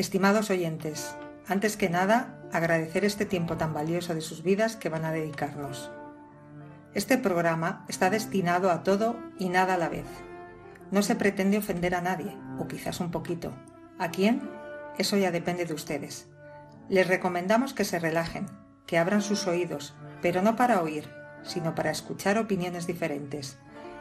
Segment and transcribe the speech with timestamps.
[0.00, 1.14] Estimados oyentes,
[1.46, 5.90] antes que nada, agradecer este tiempo tan valioso de sus vidas que van a dedicarnos.
[6.94, 10.06] Este programa está destinado a todo y nada a la vez.
[10.90, 13.52] No se pretende ofender a nadie, o quizás un poquito.
[13.98, 14.48] ¿A quién?
[14.96, 16.30] Eso ya depende de ustedes.
[16.88, 18.46] Les recomendamos que se relajen,
[18.86, 21.10] que abran sus oídos, pero no para oír,
[21.42, 23.58] sino para escuchar opiniones diferentes.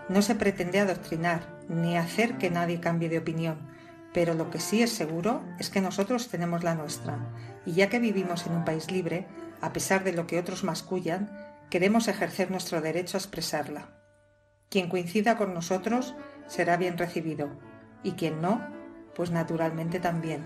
[0.07, 3.68] No se pretende adoctrinar ni hacer que nadie cambie de opinión,
[4.14, 7.20] pero lo que sí es seguro es que nosotros tenemos la nuestra,
[7.66, 9.27] y ya que vivimos en un país libre,
[9.62, 11.30] a pesar de lo que otros mascullan,
[11.70, 13.90] queremos ejercer nuestro derecho a expresarla.
[14.70, 16.16] Quien coincida con nosotros
[16.48, 17.50] será bien recibido,
[18.03, 18.62] y quien no,
[19.16, 20.44] pues naturalmente también.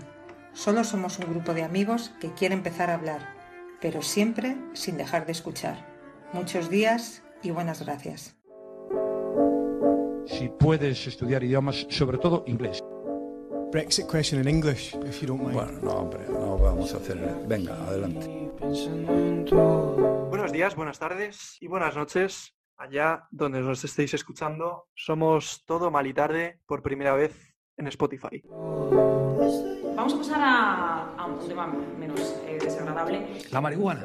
[0.52, 3.34] Solo somos un grupo de amigos que quiere empezar a hablar,
[3.80, 5.86] pero siempre sin dejar de escuchar.
[6.32, 8.36] Muchos días y buenas gracias.
[10.26, 12.82] Si puedes estudiar idiomas, sobre todo inglés.
[13.74, 15.54] Brexit question in English, if you don't mind.
[15.54, 17.18] Bueno, no, hombre, no vamos a hacer.
[17.48, 18.52] Venga, adelante.
[20.30, 22.54] Buenos días, buenas tardes y buenas noches.
[22.76, 28.44] Allá donde nos estéis escuchando, somos todo mal y tarde por primera vez en Spotify.
[28.46, 33.26] Vamos a pasar a, a un tema menos eh, desagradable.
[33.50, 34.04] La marihuana.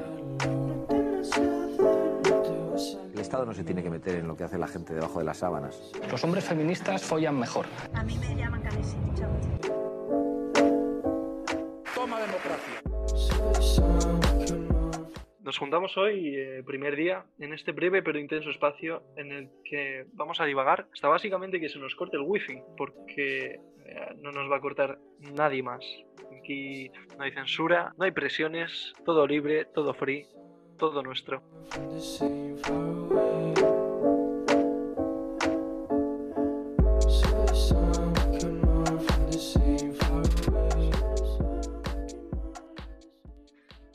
[3.19, 5.25] El Estado no se tiene que meter en lo que hace la gente debajo de
[5.25, 5.91] las sábanas.
[6.09, 7.65] Los hombres feministas follan mejor.
[7.93, 8.63] A mí me llaman
[9.13, 9.43] chavos.
[11.93, 12.81] Toma democracia.
[15.41, 20.05] Nos juntamos hoy, eh, primer día, en este breve pero intenso espacio en el que
[20.13, 24.49] vamos a divagar hasta básicamente que se nos corte el wifi, porque eh, no nos
[24.49, 25.83] va a cortar nadie más.
[26.39, 30.25] Aquí no hay censura, no hay presiones, todo libre, todo free,
[30.79, 31.43] todo nuestro.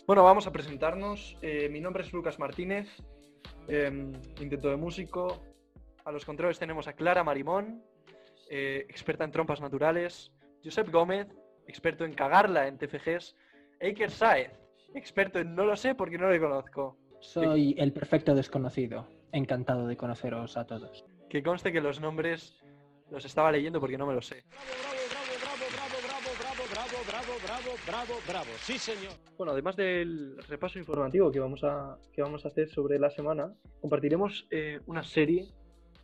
[0.06, 1.36] Bueno, vamos a presentarnos.
[1.40, 2.86] Eh, mi nombre es Lucas Martínez,
[3.66, 3.90] eh,
[4.40, 5.42] intento de músico.
[6.04, 7.82] A los controles tenemos a Clara Marimón,
[8.50, 10.30] eh, experta en trompas naturales.
[10.62, 11.28] Josep Gómez,
[11.66, 13.34] experto en cagarla en TFGs.
[13.80, 14.63] Eiker Saez,
[14.94, 16.96] experto en no lo sé porque no le conozco.
[17.20, 19.06] Soy el perfecto desconocido.
[19.32, 21.04] Encantado de conoceros a todos.
[21.28, 22.62] Que conste que los nombres
[23.10, 24.44] los estaba leyendo porque no me los sé.
[28.60, 29.12] Sí, señor.
[29.36, 33.52] Bueno, además del repaso informativo que vamos a, que vamos a hacer sobre la semana,
[33.80, 35.48] compartiremos eh, una serie,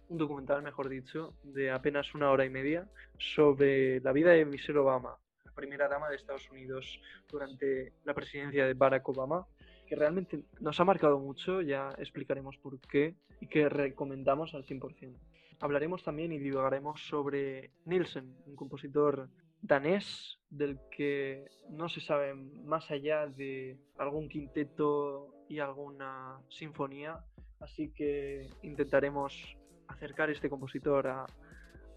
[0.09, 4.79] un documental, mejor dicho, de apenas una hora y media sobre la vida de Michelle
[4.79, 5.17] Obama,
[5.51, 9.47] la primera dama de Estados Unidos durante la presidencia de Barack Obama,
[9.87, 15.17] que realmente nos ha marcado mucho, ya explicaremos por qué, y que recomendamos al 100%.
[15.61, 19.29] Hablaremos también y divagaremos sobre Nielsen, un compositor
[19.61, 27.19] danés del que no se sabe más allá de algún quinteto y alguna sinfonía,
[27.59, 29.57] así que intentaremos
[29.89, 31.27] acercar este compositor a,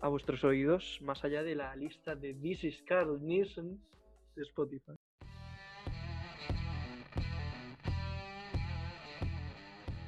[0.04, 3.82] a vuestros oídos más allá de la lista de This is Carl Nielsen
[4.36, 4.92] de Spotify.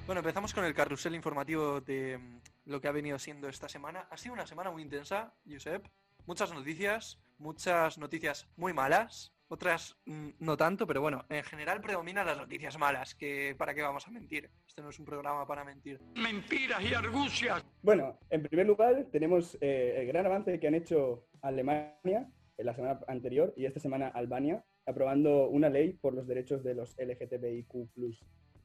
[0.06, 4.07] Bueno, empezamos con el carrusel informativo de mm, lo que ha venido siendo esta semana.
[4.11, 5.88] Ha sido una semana muy intensa, Josep.
[6.25, 12.25] Muchas noticias, muchas noticias muy malas, otras mm, no tanto, pero bueno, en general predominan
[12.25, 14.50] las noticias malas, que para qué vamos a mentir.
[14.67, 16.00] Este no es un programa para mentir.
[16.16, 17.63] Mentiras y argucias.
[17.81, 22.73] Bueno, en primer lugar tenemos eh, el gran avance que han hecho Alemania en la
[22.73, 27.73] semana anterior y esta semana Albania, aprobando una ley por los derechos de los LGTBIQ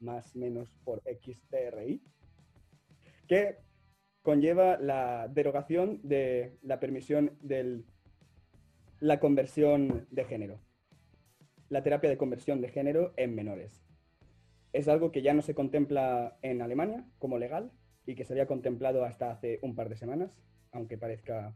[0.00, 2.02] más menos por XTRI,
[3.28, 3.58] que
[4.22, 7.82] conlleva la derogación de la permisión de
[9.00, 10.60] la conversión de género,
[11.70, 13.82] la terapia de conversión de género en menores.
[14.72, 17.70] Es algo que ya no se contempla en Alemania como legal
[18.04, 20.42] y que se había contemplado hasta hace un par de semanas,
[20.72, 21.54] aunque parezca,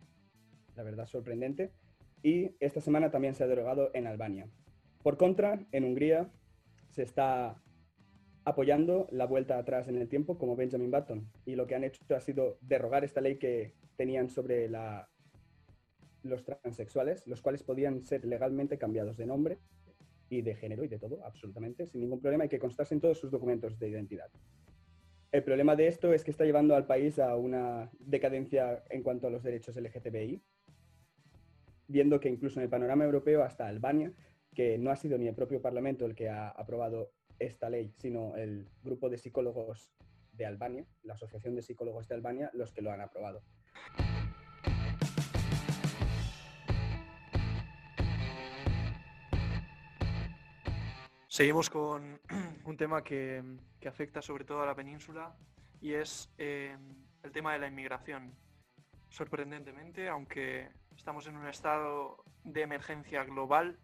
[0.77, 1.73] la verdad, sorprendente.
[2.23, 4.49] Y esta semana también se ha derogado en Albania.
[5.03, 6.31] Por contra, en Hungría
[6.91, 7.61] se está
[8.45, 11.29] apoyando la vuelta atrás en el tiempo como Benjamin Button.
[11.45, 14.69] Y lo que han hecho ha sido derogar esta ley que tenían sobre
[16.23, 19.59] los transexuales, los cuales podían ser legalmente cambiados de nombre
[20.39, 23.31] y de género y de todo, absolutamente, sin ningún problema, y que constasen todos sus
[23.31, 24.31] documentos de identidad.
[25.33, 29.27] El problema de esto es que está llevando al país a una decadencia en cuanto
[29.27, 30.41] a los derechos LGTBI,
[31.89, 34.13] viendo que incluso en el panorama europeo hasta Albania,
[34.55, 38.37] que no ha sido ni el propio Parlamento el que ha aprobado esta ley, sino
[38.37, 39.93] el grupo de psicólogos
[40.33, 43.43] de Albania, la Asociación de Psicólogos de Albania, los que lo han aprobado.
[51.35, 52.21] Seguimos con
[52.65, 53.43] un tema que,
[53.81, 55.37] que afecta sobre todo a la península
[55.81, 56.79] y es eh,
[57.25, 58.37] el tema de la inmigración.
[59.09, 63.81] Sorprendentemente, aunque estamos en un estado de emergencia global,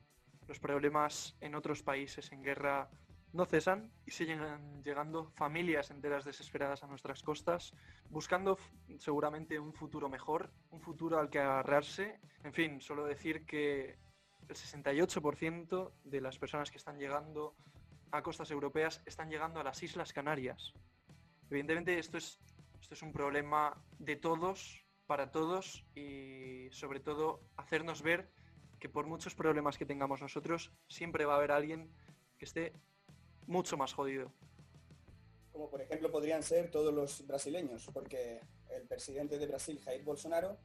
[0.46, 2.88] los problemas en otros países en guerra
[3.32, 7.74] no cesan y siguen llegando familias enteras desesperadas a nuestras costas,
[8.10, 8.58] buscando
[9.00, 12.20] seguramente un futuro mejor, un futuro al que agarrarse.
[12.44, 13.98] En fin, solo decir que
[14.50, 17.54] el 68% de las personas que están llegando
[18.10, 20.74] a costas europeas están llegando a las Islas Canarias.
[21.48, 22.40] Evidentemente esto es,
[22.80, 28.28] esto es un problema de todos, para todos y sobre todo hacernos ver
[28.80, 31.92] que por muchos problemas que tengamos nosotros, siempre va a haber alguien
[32.38, 32.72] que esté
[33.46, 34.32] mucho más jodido.
[35.52, 40.58] Como por ejemplo podrían ser todos los brasileños, porque el presidente de Brasil, Jair Bolsonaro,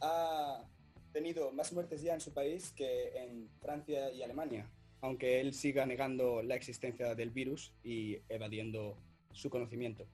[0.00, 0.64] ha
[1.12, 4.70] tenido más muertes ya en su país que en Francia y Alemania,
[5.00, 8.96] aunque él siga negando la existencia del virus y evadiendo
[9.32, 10.06] su conocimiento.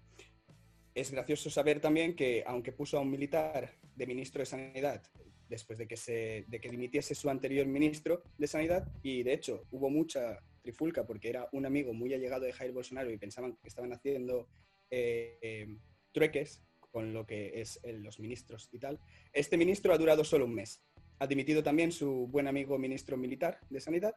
[0.95, 5.03] Es gracioso saber también que, aunque puso a un militar de ministro de Sanidad
[5.49, 9.67] después de que, se, de que dimitiese su anterior ministro de Sanidad, y de hecho
[9.71, 13.69] hubo mucha trifulca porque era un amigo muy allegado de Jair Bolsonaro y pensaban que
[13.69, 14.49] estaban haciendo
[14.91, 15.77] eh, eh,
[16.13, 16.64] trueques
[16.95, 19.01] con lo que es los ministros y tal.
[19.33, 20.81] Este ministro ha durado solo un mes.
[21.19, 24.15] Ha dimitido también su buen amigo ministro militar de Sanidad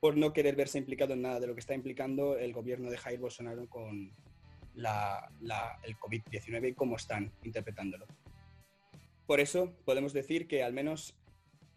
[0.00, 2.96] por no querer verse implicado en nada de lo que está implicando el gobierno de
[2.96, 4.10] Jair Bolsonaro con
[4.74, 8.06] el COVID-19 y cómo están interpretándolo.
[9.26, 11.14] Por eso podemos decir que al menos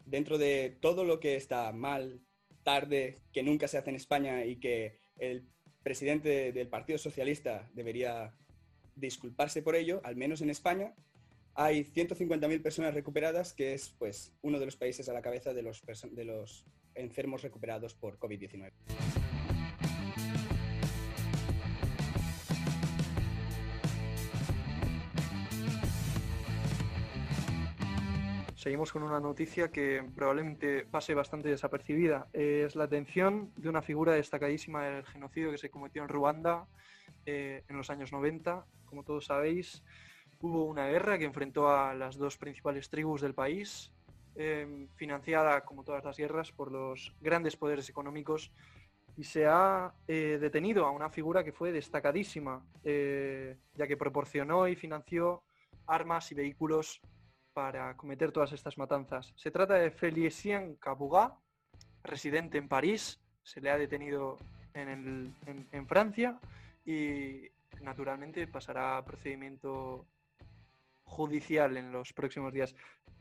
[0.06, 2.22] dentro de todo lo que está mal,
[2.64, 5.46] tarde, que nunca se hace en España y que el
[5.84, 8.34] presidente del Partido Socialista debería
[8.98, 10.94] disculparse por ello, al menos en España,
[11.54, 15.64] hay 150.000 personas recuperadas, que es pues uno de los países a la cabeza de
[15.64, 18.72] los, de los enfermos recuperados por COVID-19.
[28.56, 32.28] Seguimos con una noticia que probablemente pase bastante desapercibida.
[32.34, 36.68] Es la atención de una figura destacadísima del genocidio que se cometió en Ruanda
[37.30, 38.66] eh, en los años 90.
[38.86, 39.84] Como todos sabéis,
[40.40, 43.92] hubo una guerra que enfrentó a las dos principales tribus del país,
[44.38, 48.54] eh, financiada, como todas las guerras, por los grandes poderes económicos
[49.18, 54.78] y se ha eh, detenido a una figura que fue destacadísima, ya que proporcionó y
[54.78, 55.44] financió
[55.86, 57.02] armas y vehículos
[57.52, 59.34] para cometer todas estas matanzas.
[59.36, 61.36] Se trata de Felicien Cabouga,
[62.04, 64.38] residente en París, se le ha detenido
[64.74, 65.36] en,
[65.72, 66.40] en Francia
[66.88, 67.52] y
[67.82, 70.08] naturalmente pasará a procedimiento
[71.04, 72.74] judicial en los próximos días.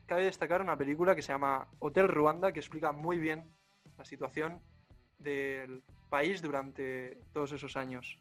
[0.05, 3.51] Cabe destacar una película que se llama Hotel Ruanda, que explica muy bien
[3.97, 4.61] la situación
[5.19, 8.17] del país durante todos esos años.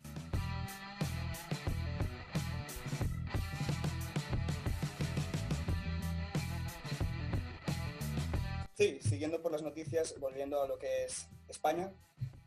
[8.75, 11.93] Sí, siguiendo por las noticias, volviendo a lo que es España,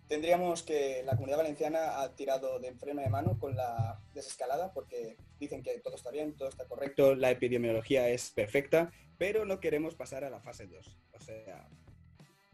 [0.10, 5.16] tendríamos que la comunidad valenciana ha tirado de freno de mano con la desescalada porque
[5.40, 9.96] dicen que todo está bien, todo está correcto, la epidemiología es perfecta, pero no queremos
[9.96, 10.98] pasar a la fase 2.
[11.14, 11.70] O sea,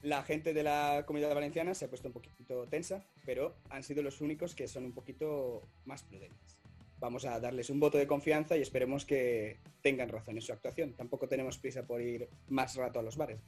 [0.02, 4.04] la gente de la comunidad valenciana se ha puesto un poquito tensa, pero han sido
[4.04, 6.60] los únicos que son un poquito más prudentes
[6.98, 10.94] vamos a darles un voto de confianza y esperemos que tengan razón en su actuación.
[10.94, 13.42] Tampoco tenemos prisa por ir más rato a los bares.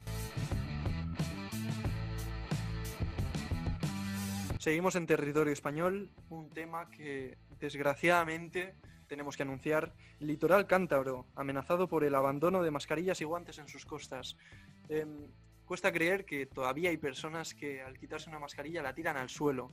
[4.68, 8.76] Seguimos en territorio español, un tema que desgraciadamente
[9.08, 13.86] tenemos que anunciar, litoral cántabro, amenazado por el abandono de mascarillas y guantes en sus
[13.86, 14.36] costas.
[14.90, 15.30] Em,
[15.66, 19.72] cuesta creer que todavía hay personas que al quitarse una mascarilla la tiran al suelo,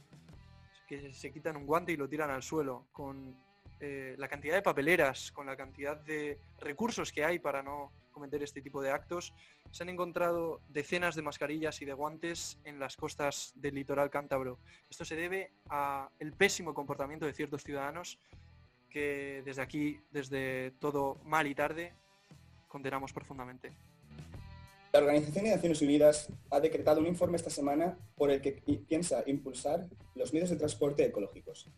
[0.87, 3.37] que se quitan un guante y lo tiran al suelo, con
[3.81, 8.43] eh, la cantidad de papeleras, con la cantidad de recursos que hay para no cometer
[8.43, 9.35] este tipo de actos,
[9.71, 14.59] se han encontrado decenas de mascarillas y de guantes en las costas del litoral cántabro.
[14.89, 18.19] Esto se debe al pésimo comportamiento de ciertos ciudadanos
[18.89, 21.93] que desde aquí, desde todo mal y tarde,
[22.69, 23.73] condenamos profundamente.
[24.93, 28.53] La Organización de Naciones Unidas ha decretado un informe esta semana por el que
[28.89, 31.69] piensa impulsar los medios de transporte ecológicos.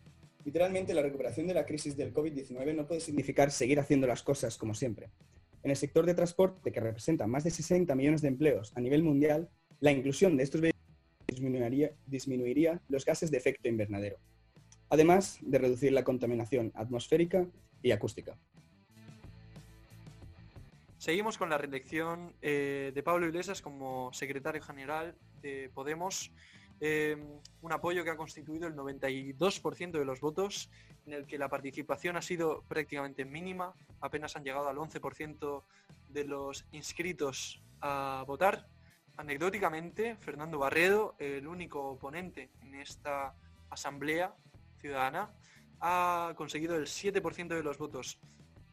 [0.47, 4.57] Literalmente, la recuperación de la crisis del COVID-19 no puede significar seguir haciendo las cosas
[4.57, 5.09] como siempre.
[5.61, 9.03] En el sector de transporte, que representa más de 60 millones de empleos a nivel
[9.03, 9.49] mundial,
[9.81, 14.19] la inclusión de estos vehículos disminuiría, los gases de efecto invernadero,
[14.89, 17.45] además de reducir la contaminación atmosférica
[17.81, 18.37] y acústica.
[20.97, 26.31] Seguimos con la reelección eh, de Pablo Iglesias como secretario general de Podemos
[26.79, 27.17] eh,
[27.61, 30.69] un apoyo que ha constituido el 92% de los votos,
[31.05, 35.63] en el que la participación ha sido prácticamente mínima, apenas han llegado al 11%
[36.09, 38.67] de los inscritos a votar.
[39.17, 43.33] Anecdóticamente, Fernando Barredo, el único oponente en esta
[43.69, 44.35] asamblea
[44.79, 45.31] ciudadana,
[45.79, 48.19] ha conseguido el 7% de los votos.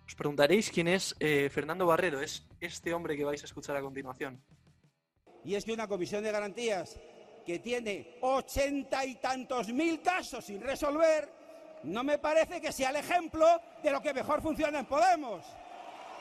[0.06, 3.80] Os preguntaréis quién es eh, Fernando Barredo, es este hombre que vais a escuchar a
[3.80, 4.42] continuación.
[5.44, 6.98] Y es que una comisión de garantías
[7.44, 11.28] que tiene ochenta y tantos mil casos sin resolver,
[11.84, 13.46] no me parece que sea el ejemplo
[13.82, 15.44] de lo que mejor funciona en Podemos.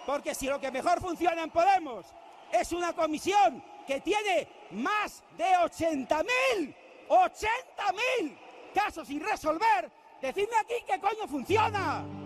[0.06, 2.06] Porque si lo que mejor funciona en Podemos
[2.51, 6.75] es una comisión que tiene más de 80.000,
[7.10, 8.38] 80.000
[8.74, 9.89] casos sin resolver,
[10.22, 12.23] decidme aquí qué coño funciona.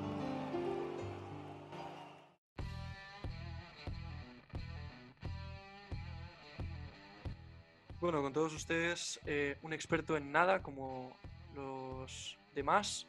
[7.99, 11.17] Bueno, con todos ustedes, eh, un experto en nada como
[11.55, 13.07] los demás.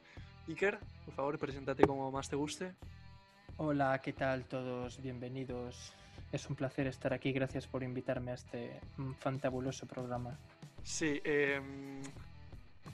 [0.49, 2.73] Iker, por favor, preséntate como más te guste.
[3.59, 5.03] Hola, ¿qué tal todos?
[5.03, 5.93] Bienvenidos.
[6.33, 7.33] Es un placer estar aquí.
[7.33, 8.81] Gracias por invitarme a este
[9.19, 10.39] fantabuloso programa.
[10.83, 11.61] Sí, eh,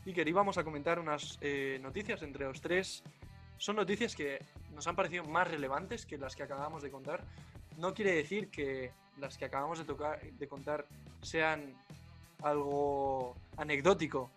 [0.04, 3.04] Iker, íbamos a comentar unas eh, noticias entre los tres.
[3.56, 7.22] Son noticias que nos han parecido más relevantes que las que acabamos de contar.
[7.78, 10.86] No quiere decir que las que acabamos de, tocar, de contar
[11.22, 11.74] sean
[12.42, 14.30] algo anecdótico.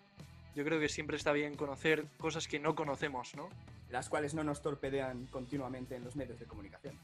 [0.56, 3.50] Yo creo que siempre está bien conocer cosas que no conocemos, ¿no?
[3.90, 6.96] Las cuales no nos torpedean continuamente en los medios de comunicación.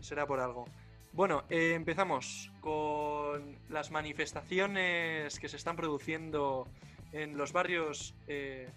[0.00, 0.66] Será por algo.
[1.12, 6.66] Bueno, eh, empezamos con las manifestaciones que se están produciendo
[7.12, 8.14] en los barrios.
[8.26, 8.68] eh,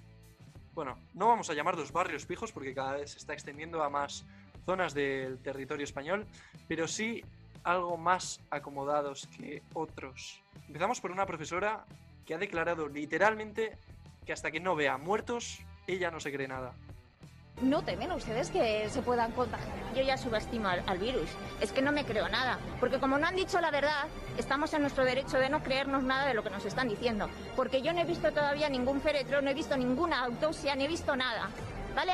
[0.75, 3.89] bueno, no vamos a llamar los barrios fijos porque cada vez se está extendiendo a
[3.89, 4.24] más
[4.63, 6.27] zonas del territorio español,
[6.68, 7.24] pero sí
[7.64, 10.42] algo más acomodados que otros.
[10.68, 11.86] Empezamos por una profesora
[12.26, 13.78] que ha declarado literalmente
[14.26, 16.74] que hasta que no vea muertos, ella no se cree nada.
[17.62, 19.76] ¿No temen ustedes que se puedan contagiar?
[19.96, 21.28] Yo ya subestimo al, al, virus.
[21.60, 22.60] Es que no me creo nada.
[22.80, 24.06] Porque como no han dicho la verdad,
[24.38, 27.30] estamos en nuestro derecho de no creernos nada de lo que nos están diciendo.
[27.56, 30.88] Porque yo no he visto todavía ningún féretro, no he visto ninguna autopsia, no he
[30.88, 31.50] visto nada.
[31.96, 32.14] ¿Vale?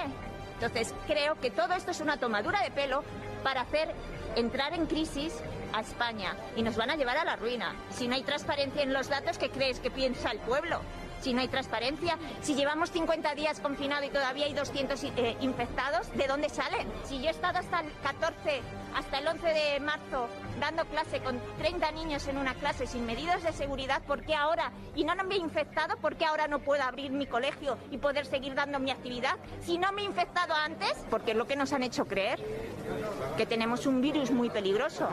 [0.54, 3.04] Entonces creo que todo esto es una tomadura de pelo
[3.44, 3.94] para hacer
[4.36, 5.34] entrar en crisis
[5.74, 6.36] a España.
[6.56, 7.76] Y nos van a llevar a la ruina.
[7.92, 10.80] Si no hay transparencia en los datos, ¿qué crees que piensa el pueblo?
[11.24, 16.12] Si no hay transparencia, si llevamos 50 días confinados y todavía hay 200 eh, infectados,
[16.16, 16.86] ¿de dónde salen?
[17.06, 18.62] Si yo he estado hasta el 14,
[18.94, 20.28] hasta el 11 de marzo
[20.60, 24.72] dando clase con 30 niños en una clase sin medidas de seguridad, ¿por qué ahora?
[24.96, 28.26] Y no me he infectado, ¿por qué ahora no puedo abrir mi colegio y poder
[28.26, 29.38] seguir dando mi actividad?
[29.62, 32.40] Si no me he infectado antes, porque es lo que nos han hecho creer,
[33.38, 35.08] que tenemos un virus muy peligroso.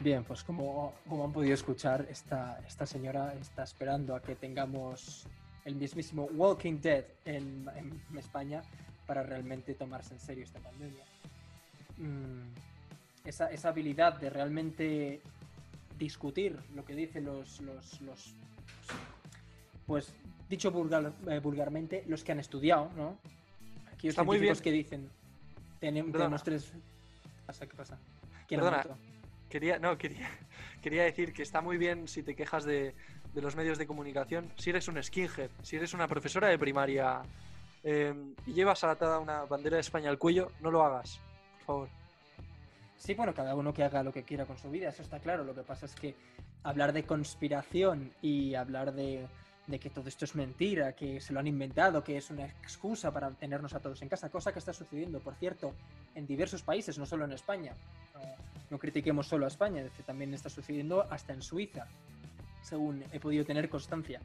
[0.00, 5.26] Bien, pues como, como, han podido escuchar, esta, esta señora está esperando a que tengamos
[5.66, 8.62] el mismísimo Walking Dead en, en España
[9.06, 11.04] para realmente tomarse en serio esta pandemia.
[11.98, 12.48] Mm,
[13.26, 15.20] esa, esa, habilidad de realmente
[15.98, 18.34] discutir lo que dicen los, los, los
[19.86, 20.14] pues
[20.48, 23.18] dicho vulgar, eh, vulgarmente, los que han estudiado, ¿no?
[23.92, 24.56] Aquí los muy bien.
[24.56, 25.10] que dicen,
[25.78, 26.72] tenemos, tenemos tres...
[26.72, 27.66] ¿Qué pasa?
[27.66, 27.98] ¿Qué pasa?
[28.48, 28.96] ¿Quién Perdona.
[29.50, 30.30] Quería, no, quería,
[30.82, 32.94] quería decir que está muy bien si te quejas de,
[33.34, 34.50] de, los medios de comunicación.
[34.56, 37.22] Si eres un skinhead, si eres una profesora de primaria
[37.82, 38.14] eh,
[38.46, 41.18] y llevas atada una bandera de España al cuello, no lo hagas,
[41.58, 41.88] por favor.
[42.96, 45.42] Sí, bueno, cada uno que haga lo que quiera con su vida, eso está claro.
[45.42, 46.14] Lo que pasa es que
[46.62, 49.26] hablar de conspiración y hablar de,
[49.66, 53.10] de que todo esto es mentira, que se lo han inventado, que es una excusa
[53.10, 55.72] para tenernos a todos en casa, cosa que está sucediendo, por cierto,
[56.14, 57.74] en diversos países, no solo en España.
[58.70, 61.86] No critiquemos solo a España, es que también está sucediendo hasta en Suiza,
[62.62, 64.20] según he podido tener constancia.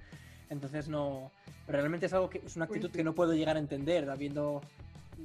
[0.50, 1.32] Entonces no,
[1.68, 4.62] realmente es algo que es una actitud que no puedo llegar a entender, habiendo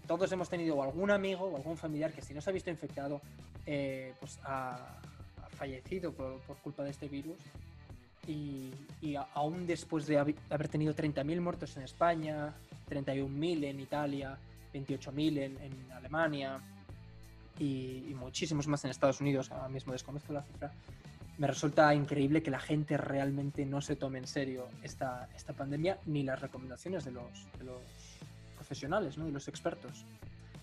[0.07, 3.21] todos hemos tenido algún amigo o algún familiar que si no se ha visto infectado,
[3.67, 7.39] eh, pues ha, ha fallecido por, por, culpa de este virus.
[8.27, 12.55] Y, y aún después de haber tenido 30.000 muertos en España,
[12.89, 14.39] 31.000 en Italia,
[14.73, 16.61] 28.000 en, en Alemania,
[17.61, 20.73] y, y, muchísimos más en Estados Unidos, ahora mismo desconozco la cifra,
[21.41, 25.99] me resulta increíble que la gente realmente no se tome en serio esta, esta pandemia
[26.05, 27.31] ni las recomendaciones de los,
[28.57, 29.25] profesionales, ¿no?
[29.25, 30.05] de los expertos.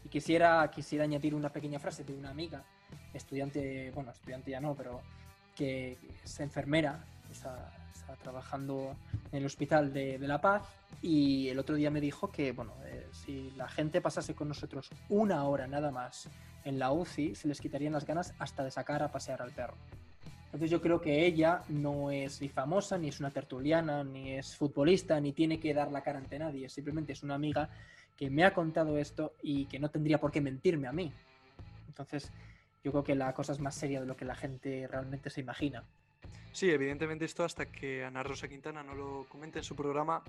[0.05, 2.61] Y quisiera, quisiera añadir una pequeña frase de una amiga,
[3.11, 5.01] estudiante, bueno, estudiante ya no, pero
[5.55, 7.73] que es enfermera, está,
[8.21, 8.95] trabajando
[9.31, 10.61] en el hospital de, de, La Paz
[11.01, 14.89] y el otro día me dijo que, bueno, eh, si la gente pasase con nosotros
[15.09, 16.29] una hora nada más
[16.67, 19.77] en la UCI se les quitarían las ganas hasta de sacar a pasear al perro.
[20.45, 24.55] Entonces yo creo que ella no es ni famosa, ni es una tertuliana, ni es
[24.55, 26.69] futbolista, ni tiene que dar la cara ante nadie.
[26.69, 27.69] Simplemente es una amiga
[28.15, 31.11] que me ha contado esto y que no tendría por qué mentirme a mí.
[31.87, 32.31] Entonces
[32.83, 35.41] yo creo que la cosa es más seria de lo que la gente realmente se
[35.41, 35.83] imagina.
[36.51, 40.23] Sí, evidentemente esto hasta que Ana Rosa Quintana no lo comente en su programa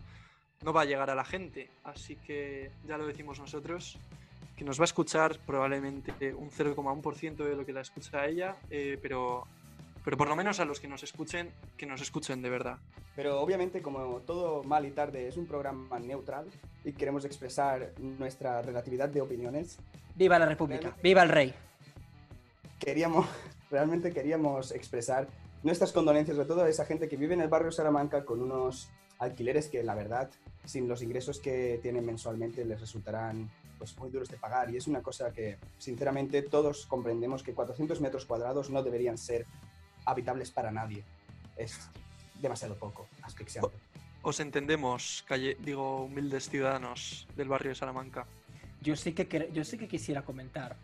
[0.63, 1.71] no va a llegar a la gente.
[1.85, 3.99] Así que ya lo decimos nosotros,
[4.59, 8.57] que nos va a escuchar probablemente un 0,1% de lo que la escucha a ella,
[8.71, 9.47] eh, pero,
[10.05, 12.79] pero por lo menos a los que nos escuchen, que nos escuchen de verdad.
[13.15, 16.47] Pero obviamente, como todo mal y tarde es un programa neutral
[16.85, 19.79] y queremos expresar nuestra relatividad de opiniones.
[20.17, 20.97] ¡Viva la República!
[21.01, 21.55] ¡Viva el rey!
[22.81, 23.29] Queríamos,
[23.71, 25.29] realmente queríamos expresar
[25.63, 29.69] nuestras condolencias de toda esa gente que vive en el barrio Salamanca con unos alquileres
[29.69, 30.31] que la verdad,
[30.65, 33.49] sin los ingresos que tienen mensualmente, les resultarán
[33.79, 34.71] pues, muy duros de pagar.
[34.71, 39.47] Y es una cosa que, sinceramente, todos comprendemos que 400 metros cuadrados no deberían ser
[40.05, 41.05] habitables para nadie.
[41.57, 41.89] Es
[42.41, 43.71] demasiado poco, asfixiante.
[44.23, 48.27] Os entendemos, calle, digo, humildes ciudadanos del barrio de Salamanca.
[48.81, 50.77] Yo sí que, yo sí que quisiera comentar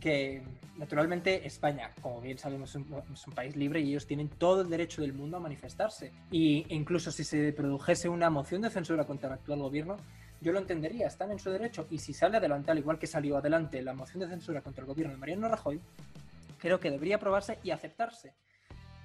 [0.00, 0.42] que
[0.76, 5.00] naturalmente España, como bien sabemos, es un, país libre y ellos tienen todo el derecho
[5.00, 6.12] del mundo a manifestarse.
[6.30, 9.96] Y incluso si se produjese una moción de censura contra el actual gobierno,
[10.40, 11.86] yo lo entendería, están en su derecho.
[11.90, 14.88] Y si sale adelante, al igual que salió adelante la moción de censura contra el
[14.88, 15.80] gobierno de Mariano Rajoy,
[16.58, 18.34] creo que debería aprobarse y aceptarse.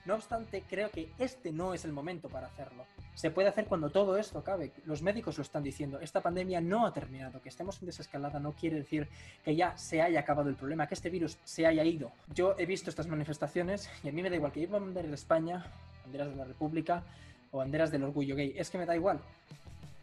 [0.03, 2.85] No obstante, creo que este no es el momento para hacerlo.
[3.13, 4.71] Se puede hacer cuando todo esto acabe.
[4.85, 5.99] Los médicos lo están diciendo.
[5.99, 7.39] Esta pandemia no ha terminado.
[7.39, 9.07] Que estemos en desescalada no quiere decir
[9.45, 12.11] que ya se haya acabado el problema, que este virus se haya ido.
[12.33, 15.15] Yo he visto estas manifestaciones y a mí me da igual que lleven banderas de
[15.15, 15.65] España,
[16.03, 17.03] banderas de la República
[17.51, 18.55] o banderas del orgullo gay.
[18.57, 19.21] Es que me da igual.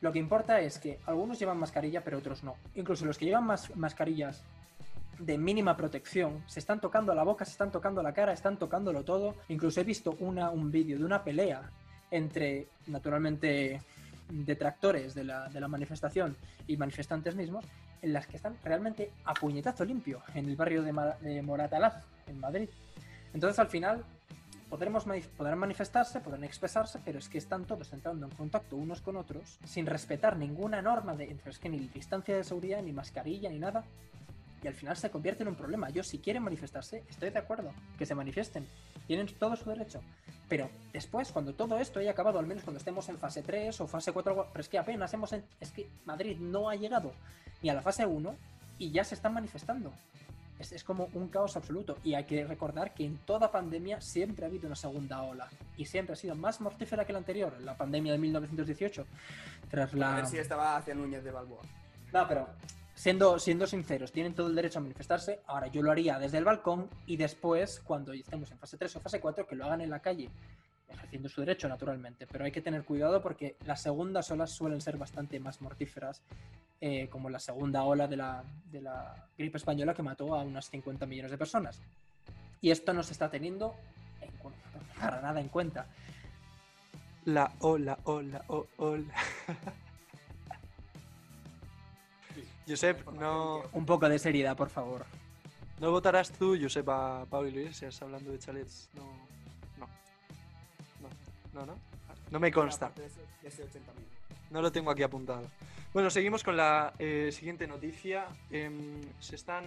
[0.01, 2.57] Lo que importa es que algunos llevan mascarilla pero otros no.
[2.75, 4.45] Incluso los que llevan mascarillas
[5.19, 9.05] de mínima protección, se están tocando la boca, se están tocando la cara, están tocándolo
[9.05, 9.35] todo.
[9.49, 11.63] Incluso he visto un vídeo de una pelea
[12.11, 13.83] entre, naturalmente,
[14.29, 17.65] detractores de la, de la manifestación y manifestantes mismos,
[18.03, 22.39] en las que están realmente a puñetazo limpio en el barrio de, de Moratalaz, en
[22.39, 22.69] Madrid.
[23.35, 24.05] Entonces, al final,
[24.69, 25.05] podremos
[25.37, 29.59] podrán manifestarse, podrán expresarse, pero es que están todos entrando en contacto unos con otros
[29.65, 33.85] sin respetar ninguna norma de es que ni distancia de seguridad, ni mascarilla, ni nada
[34.63, 35.91] y al final se convierte en un problema.
[35.91, 38.67] Yo, si quieren manifestarse, estoy de acuerdo, que se manifiesten,
[39.07, 40.01] tienen todo su derecho.
[40.49, 43.87] Pero después, cuando todo esto haya acabado, al menos cuando estemos en fase 3 o
[43.87, 45.33] fase 4, pero es que apenas hemos.
[45.33, 47.13] es que Madrid no ha llegado
[47.63, 48.35] ni a la fase 1
[48.79, 49.93] y ya se están manifestando.
[50.59, 51.99] Es, es, como un caos absoluto.
[52.05, 55.49] Y hay que recordar que en toda pandemia siempre ha habido una segunda ola.
[55.77, 59.07] Y siempre ha sido más mortífera que la anterior, la pandemia de 1918.
[59.71, 60.15] Tras la...
[60.15, 61.63] A ver si estaba hacia Núñez de Balboa.
[62.13, 62.49] No, pero
[62.95, 65.41] siendo, siendo sinceros, tienen todo el derecho a manifestarse.
[65.47, 69.01] Ahora yo lo haría desde el balcón y después, cuando estemos en fase 3 o
[69.01, 70.31] fase 4, que lo hagan en la calle,
[70.89, 72.27] ejerciendo su derecho naturalmente.
[72.27, 76.23] Pero hay que tener cuidado porque las segundas olas suelen ser bastante más mortíferas,
[76.81, 80.71] eh, como la segunda ola de la, de la gripe española que mató a unas
[80.71, 81.81] 50 millones de personas.
[82.61, 83.75] Y esto no se está teniendo
[84.99, 85.87] para nada en cuenta.
[87.25, 89.15] La ola, ola, ola.
[92.69, 93.63] Josep, no.
[93.73, 95.07] Un poco de seriedad, por favor.
[95.81, 98.91] ¿No votarás tú, Josep, a Pablo Iglesias hablando de chalets?
[98.95, 99.29] No.
[101.53, 101.77] No, no,
[102.31, 102.41] no.
[102.41, 102.93] Me consta.
[104.51, 105.49] No lo tengo aquí apuntado.
[105.93, 108.27] Bueno, seguimos con la eh, siguiente noticia.
[108.51, 109.65] Em, se, están,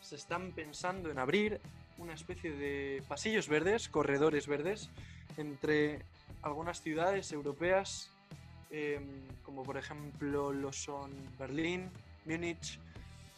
[0.00, 1.60] se están pensando en abrir
[1.98, 4.90] una especie de pasillos verdes, corredores verdes,
[5.36, 6.02] entre
[6.42, 8.12] algunas ciudades europeas
[8.72, 9.04] Em,
[9.44, 11.90] como por ejemplo lo son Berlín,
[12.24, 12.78] Múnich,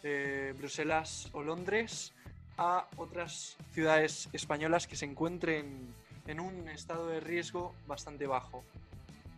[0.05, 2.13] eh, Bruselas o Londres,
[2.57, 5.93] a otras ciudades españolas que se encuentren
[6.27, 8.65] en un estado de riesgo bastante bajo.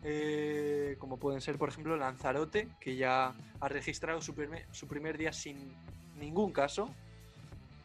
[0.03, 5.18] Eh, como pueden ser, por ejemplo, Lanzarote, que ya ha registrado su primer, su primer
[5.18, 5.57] día sin
[6.18, 6.88] ningún caso.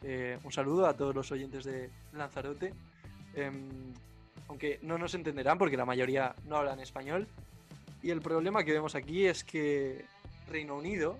[0.02, 2.74] Eh, un saludo a todos los oyentes de Lanzarote.
[3.34, 3.92] Em,
[4.48, 7.26] aunque no nos entenderán porque la mayoría no hablan español,
[8.02, 10.04] y el problema que vemos aquí es que
[10.48, 11.16] Reino Unido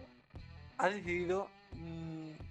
[0.78, 1.48] ha decidido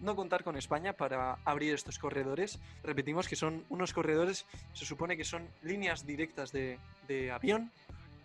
[0.02, 2.60] no contar con España para abrir estos corredores.
[2.84, 6.80] Repetimos que son unos corredores, se supone que son líneas directas de,
[7.32, 7.72] avión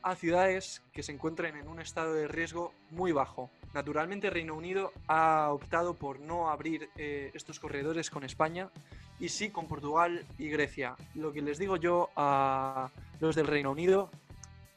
[0.03, 3.51] a ciudades que se encuentren en un estado de riesgo muy bajo.
[3.75, 8.71] Naturalmente Reino Unido ha optado por no abrir eh, estos corredores con España
[9.19, 10.95] y sí con Portugal y Grecia.
[11.17, 14.11] Lo que les digo yo a los del Reino Unido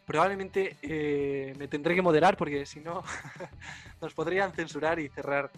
[0.10, 3.04] probablemente eh, me tendré que moderar porque si no
[4.02, 5.52] nos podrían censurar y cerrar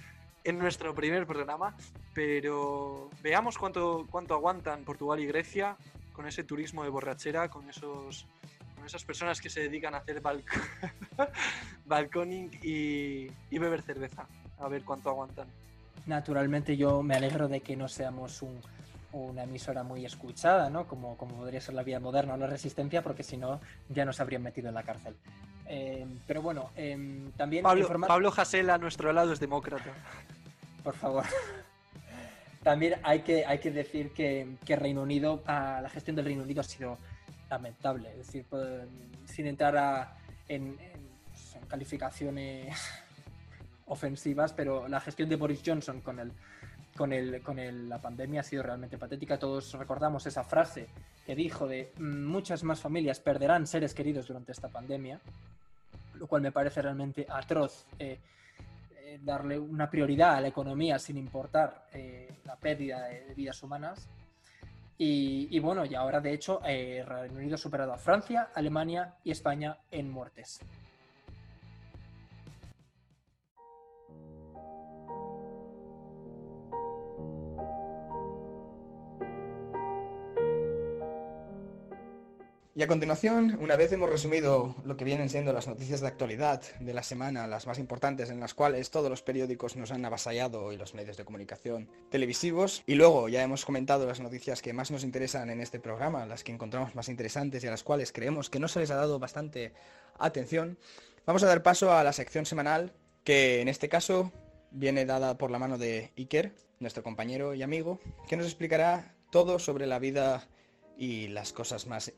[0.43, 1.75] en nuestro primer programa,
[2.13, 5.77] pero veamos cuánto, cuánto aguantan Portugal y Grecia
[6.13, 8.27] con ese turismo de borrachera, con esos
[8.75, 10.43] con esas personas que se dedican a hacer balc-
[11.85, 14.25] balconing y, beber cerveza.
[14.59, 15.47] A ver cuánto aguantan.
[16.07, 18.59] Naturalmente yo me alegro de que no seamos un-
[19.11, 20.87] una emisora muy escuchada, ¿no?
[20.87, 24.19] Como, como podría ser la vida moderna o la resistencia, porque si no ya nos
[24.19, 25.15] habrían metido en la cárcel.
[25.73, 29.89] Eh, pero bueno, em, también Pablo, informar- Pablo Hasél a nuestro lado es demócrata.
[30.83, 31.23] por favor.
[32.63, 36.43] También hay que, hay que decir que, que Reino Unido, ah, la gestión del Reino
[36.43, 36.97] Unido ha sido
[37.49, 38.09] lamentable.
[38.11, 38.83] Es decir, pues,
[39.25, 42.75] sin entrar a- en, en, pues, en calificaciones
[43.87, 46.31] ofensivas, pero la gestión de Boris Johnson con el,
[46.97, 49.39] con el, con el- la pandemia ha sido realmente patética.
[49.39, 50.87] Todos recordamos esa frase
[51.25, 55.19] que dijo de "Mm, muchas más familias perderán seres queridos durante esta pandemia,
[56.21, 57.85] lo cual me parece realmente atroz.
[57.99, 58.17] eh,
[59.11, 64.09] eh, darle una prioridad a la economía sin importar eh, la pérdida de, vidas humanas.
[64.97, 69.31] Y, bueno, y ahora de hecho eh, Reino Unido ha superado a Francia, Alemania y
[69.31, 70.61] España en muertes.
[82.73, 86.61] Y a continuación, una vez hemos resumido lo que vienen siendo las noticias de actualidad
[86.79, 90.71] de la semana, las más importantes en las cuales todos los periódicos nos han avasallado
[90.71, 94.89] y los medios de comunicación televisivos, y luego ya hemos comentado las noticias que más
[94.89, 98.49] nos interesan en este programa, las que encontramos más interesantes y a las cuales creemos
[98.49, 99.73] que no se les ha dado bastante
[100.17, 100.77] atención,
[101.25, 102.93] vamos a dar paso a la sección semanal
[103.25, 104.31] que en este caso
[104.71, 109.59] viene dada por la mano de Iker, nuestro compañero y amigo, que nos explicará todo
[109.59, 110.47] sobre la vida
[110.97, 112.13] y las cosas más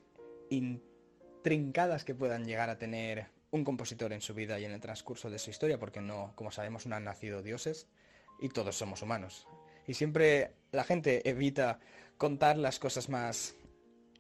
[0.55, 5.29] intrincadas que puedan llegar a tener un compositor en su vida y en el transcurso
[5.29, 7.87] de su historia, porque no, como sabemos, no han nacido dioses
[8.39, 9.47] y todos somos humanos.
[9.87, 11.79] Y siempre la gente evita
[12.17, 13.55] contar las cosas más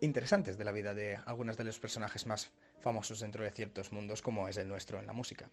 [0.01, 4.21] interesantes de la vida de algunos de los personajes más famosos dentro de ciertos mundos,
[4.21, 5.49] como es el nuestro en la música.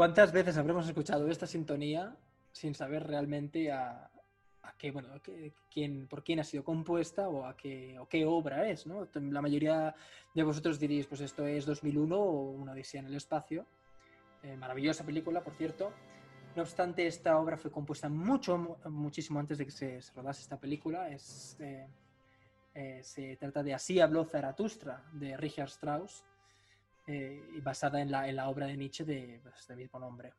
[0.00, 2.16] ¿Cuántas veces habremos escuchado esta sintonía
[2.52, 4.10] sin saber realmente a,
[4.78, 5.10] qué, bueno,
[5.70, 9.06] quién, por quién ha sido compuesta o a qué, o qué obra es, ¿no?
[9.12, 9.94] La mayoría
[10.34, 13.66] de vosotros diréis, pues esto es 2001 o Una odisea en el espacio.
[14.42, 15.92] Eh, maravillosa película, por cierto.
[16.56, 20.40] No obstante, esta obra fue compuesta mucho, mu- muchísimo antes de que se, se rodase
[20.40, 21.10] esta película.
[21.10, 21.86] Eh,
[22.72, 26.24] eh, se trata de Así habló Zaratustra, de Richard Strauss,
[27.12, 30.32] eh, y basada en la, en la obra de Nietzsche de, pues, de mismo nombre.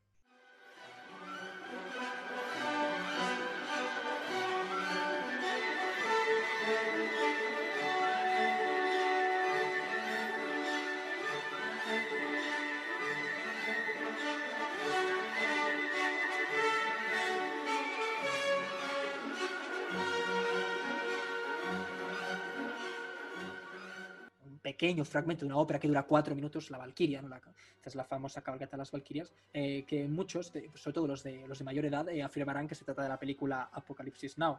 [24.82, 27.30] Pequeño fragmento de una ópera que dura cuatro minutos, La Valquiria, ¿no?
[27.30, 27.54] la, esta
[27.90, 31.48] es la famosa cabalgata de las Valquirias, eh, que muchos, de- sobre todo los de,
[31.48, 34.58] los de mayor edad, eh, afirmarán que se trata de la película Apocalipsis Now,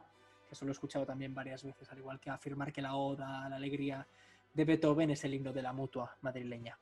[0.48, 3.48] que eso lo he escuchado también varias veces, al igual que afirmar que la Oda
[3.48, 4.06] la Alegría
[4.54, 6.78] de Beethoven es el himno de la mutua madrileña.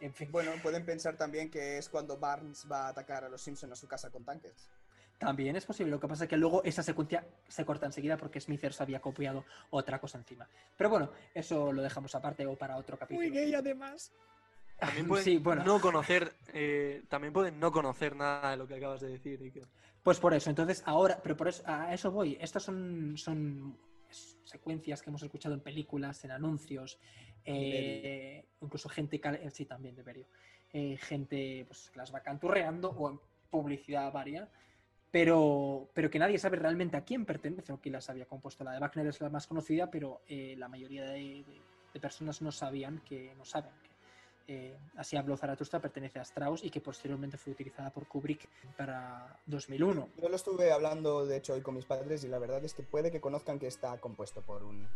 [0.00, 3.42] En fin, Bueno, pueden pensar también que es cuando Barnes va a atacar a los
[3.42, 4.70] Simpson a su casa con tanques.
[5.18, 8.40] También es posible, lo que pasa es que luego esa secuencia se corta enseguida porque
[8.40, 10.46] Smithers había copiado otra cosa encima.
[10.76, 13.30] Pero bueno, eso lo dejamos aparte o para otro capítulo.
[13.30, 14.12] gay además.
[14.78, 15.64] También pueden Sí, bueno.
[15.64, 19.40] no conocer, eh, también pueden no conocer nada de lo que acabas de decir.
[19.42, 19.66] Iker.
[20.02, 22.36] Pues por eso, entonces ahora, pero por eso, a eso voy.
[22.40, 23.76] Estas son, son
[24.44, 26.98] secuencias que hemos escuchado en películas, en anuncios,
[27.44, 30.26] eh, incluso gente, eh, sí, también de Berio,
[30.72, 34.48] Eh, gente pues, que las va canturreando o en publicidad varia,
[35.10, 38.64] pero, pero que nadie sabe realmente a quién pertenece o quién las había compuesto.
[38.64, 41.44] La de Wagner es la más conocida, pero eh, la mayoría de,
[42.00, 43.90] personas no sabían que, no saben que
[44.48, 49.40] eh, Así habló Zaratustra pertenece a Strauss y que posteriormente fue utilizada por Kubrick para
[49.46, 50.08] 2001.
[50.20, 52.82] Yo lo estuve hablando, de hecho, hoy con mis padres y la verdad es que
[52.82, 54.86] puede que conozcan que está compuesto por un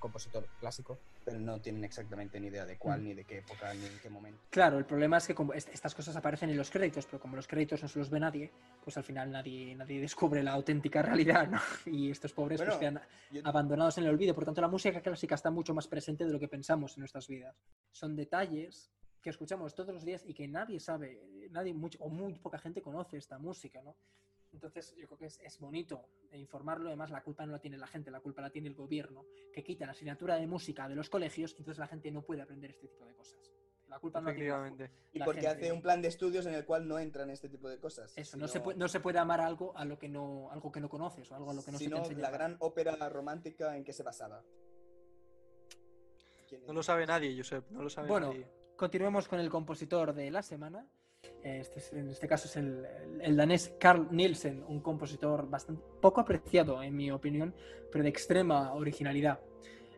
[0.00, 3.04] compositor clásico, pero no tienen exactamente ni idea de cuál, Mm.
[3.04, 4.40] ni de qué época, ni en qué momento.
[4.50, 7.36] Claro, el problema es que como est- estas cosas aparecen en los créditos, pero como
[7.36, 8.50] los créditos no se los ve nadie,
[8.82, 11.02] pues al final nadie, nadie descubre la auténtica
[11.46, 11.60] realidad, ¿no?
[11.86, 14.34] Y estos pobres pues Bueno, quedan yo- abandonados en el olvido.
[14.34, 17.28] Por tanto, la música clásica está mucho más presente de lo que pensamos en nuestras
[17.28, 17.54] vidas.
[17.92, 18.90] Son detalles
[19.22, 22.80] que escuchamos todos los días y que nadie sabe, nadie mucho, o muy poca gente
[22.80, 23.94] conoce esta música, ¿no?
[24.52, 27.86] Entonces yo creo que es, es bonito informarlo, además la culpa no la tiene la
[27.86, 31.08] gente, la culpa la tiene el gobierno, que quita la asignatura de música de los
[31.08, 33.38] colegios, entonces la gente no puede aprender este tipo de cosas.
[33.88, 34.96] La culpa no la tiene la- Efectivamente.
[35.12, 35.56] Y la porque gente.
[35.56, 38.12] hace un plan de estudios en el cual no entran este tipo de cosas.
[38.16, 40.70] Eso, no, sino- se puede, no se puede amar algo a lo que no, algo
[40.70, 42.20] que no conoces o algo a lo que no se te sino enseña.
[42.20, 44.42] la gran ópera romántica en que se basaba.
[46.48, 48.46] ¿Quién No lo sabe nadie, Josep, no lo sabe Bueno, nadie.
[48.76, 50.86] continuemos con el compositor de la semana.
[51.42, 52.86] Este es- en este caso es el-
[53.20, 57.54] el danés Carl Nielsen, un compositor bastante poco apreciado, en mi opinión,
[57.90, 59.40] pero de extrema originalidad.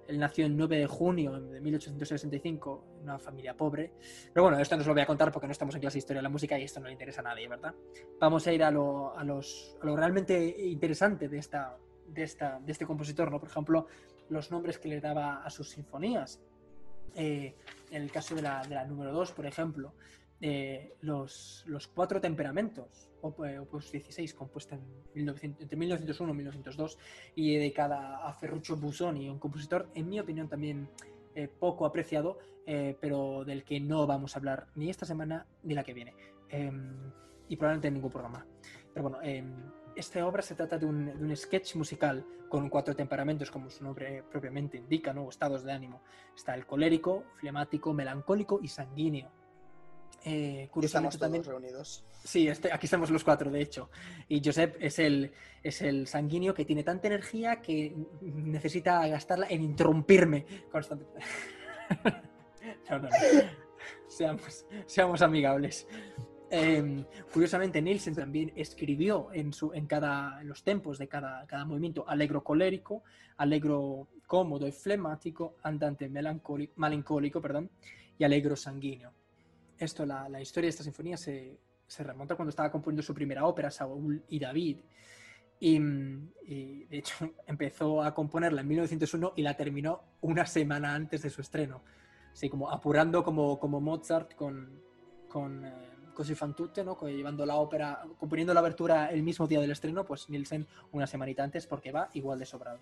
[0.09, 3.93] Él nació el 9 de junio de 1865 en una familia pobre.
[4.33, 5.99] Pero bueno, esto no os lo voy a contar porque no estamos en clase de
[6.01, 7.73] historia de la música y esto no le interesa a nadie, ¿verdad?
[8.19, 11.77] Vamos a ir a lo, a los, a lo realmente interesante de, esta,
[12.09, 13.39] de, esta, de este compositor, ¿no?
[13.39, 13.87] Por ejemplo,
[14.29, 16.41] los nombres que le daba a sus sinfonías.
[17.15, 17.55] Eh,
[17.91, 19.93] en el caso de la, de la número 2, por ejemplo,
[20.43, 23.09] eh, los, los cuatro temperamentos,
[23.47, 24.83] eh, opus 16, compuesta en
[25.15, 26.99] 1900 entre 1901 y 1902,
[27.37, 30.91] y dedicada a Ferruccio Busoni, un compositor, en mi opinión, también
[31.35, 35.75] eh, poco apreciado, eh, pero del que no vamos a hablar ni esta semana ni
[35.75, 36.15] la que viene,
[36.53, 37.11] Em,
[37.49, 38.47] y probablemente en ningún programa.
[38.93, 39.51] Pero bueno, em,
[39.97, 43.83] esta obra se trata de un, de un sketch musical con cuatro temperamentos, como su
[43.83, 45.29] nombre propiamente indica, ¿no?
[45.29, 46.03] estados de ánimo.
[46.37, 49.31] Está el colérico, flemático, melancólico y sanguíneo.
[50.25, 52.05] Eh, curiosamente estamos todos también- reunidos.
[52.25, 53.91] Sí, este, aquí estamos los cuatro, de hecho.
[54.29, 55.33] Y Josep es el,
[55.63, 61.21] es el sanguíneo que tiene tanta energía que necesita gastarla en interrumpirme constantemente.
[62.91, 63.09] no, no, no.
[64.07, 65.87] Seamos, seamos amigables.
[66.51, 71.65] Em, curiosamente, Nielsen también escribió en, su, en, cada, en los tempos de cada, cada
[71.65, 73.03] movimiento alegro colérico,
[73.39, 77.71] alegro cómodo y flemático, andante melancólico, melancólico perdón,
[78.19, 79.13] y alegro sanguíneo.
[79.83, 83.45] Esto, la, la historia de esta sinfonía se, se remonta cuando estaba componiendo su primera
[83.45, 84.79] ópera, Saúl y David.
[85.59, 85.77] Y,
[86.47, 91.31] y, de hecho empezó a componerla en 1901 y la terminó una semana antes de
[91.31, 91.83] su estreno.
[92.33, 94.81] Así como apurando como, como Mozart con,
[95.29, 95.73] con eh,
[96.15, 96.97] Così fan tutte, ¿no?
[97.09, 101.43] Llevando la ópera, componiendo la abertura el mismo día del estreno, pues Nielsen una semanita
[101.43, 102.79] antes porque va igual de sobrado.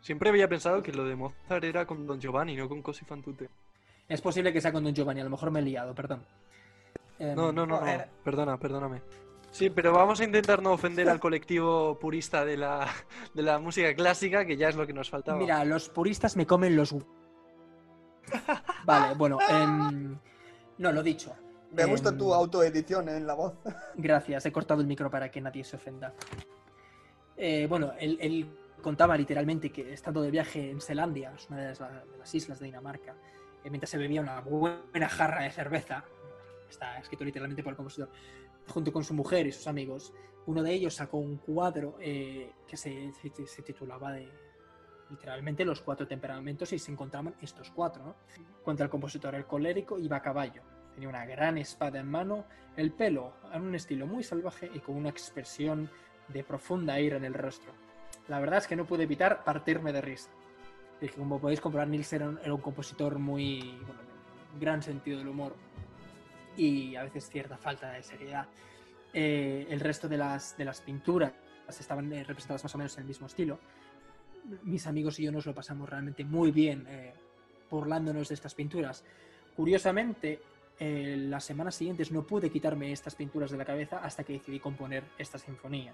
[0.00, 3.22] Siempre había pensado que lo de Mozart era con Don Giovanni, no con Cosi fan
[3.22, 3.50] tutte.
[4.10, 6.24] Es posible que sea con Don Giovanni, a lo mejor me he liado, perdón.
[7.20, 7.86] Em, No, no, no, no.
[8.24, 9.02] Perdona, perdóname.
[9.52, 12.88] Sí, pero vamos a intentar no ofender al colectivo purista de la,
[13.34, 15.38] de la música clásica, que ya es lo que nos faltaba.
[15.38, 16.92] Mira, los puristas me comen los...
[18.84, 20.18] Vale, bueno, em,
[20.78, 21.32] no, lo dicho.
[21.72, 23.54] Me gusta Em, tu autoedición en la voz.
[23.94, 26.12] Gracias, he cortado el micro para que nadie se ofenda.
[27.36, 31.68] Eh, bueno, él, él contaba literalmente que estando de viaje en Zelandia, es una de
[31.68, 36.04] las, de las islas de Dinamarca, eh, mientras se bebía una buena jarra de cerveza,
[36.68, 38.10] está escrito literalmente por el compositor,
[38.68, 40.14] junto con su mujer y sus amigos,
[40.46, 43.12] uno de ellos sacó un cuadro eh, que se,
[43.64, 44.28] titulaba de
[45.10, 48.04] literalmente los cuatro temperamentos y se encontraban estos cuatro.
[48.04, 48.14] ¿no?
[48.62, 50.62] Cuenta el compositor, el colérico iba a caballo,
[50.94, 52.46] tenía una gran espada en mano,
[52.76, 55.90] el pelo en un estilo muy salvaje y con una expresión
[56.28, 57.72] de profunda ira en el rostro.
[58.28, 60.30] La verdad es que no pude evitar partirme de risa.
[61.00, 64.00] Que como podéis comprobar, Nielsen era un, compositor muy, bueno,
[64.60, 65.56] gran sentido del humor
[66.56, 68.46] y a veces cierta falta de seriedad.
[69.12, 71.32] Eh, el resto de las, de las pinturas
[71.78, 73.58] estaban eh, representadas más o menos en el mismo estilo.
[74.64, 77.12] Mis amigos y yo nos lo pasamos realmente muy bien eh,
[77.70, 79.04] burlándonos de estas pinturas.
[79.54, 80.40] Curiosamente,
[80.78, 84.58] eh, las semanas siguientes no pude quitarme estas pinturas de la cabeza hasta que decidí
[84.58, 85.92] componer esta sinfonía.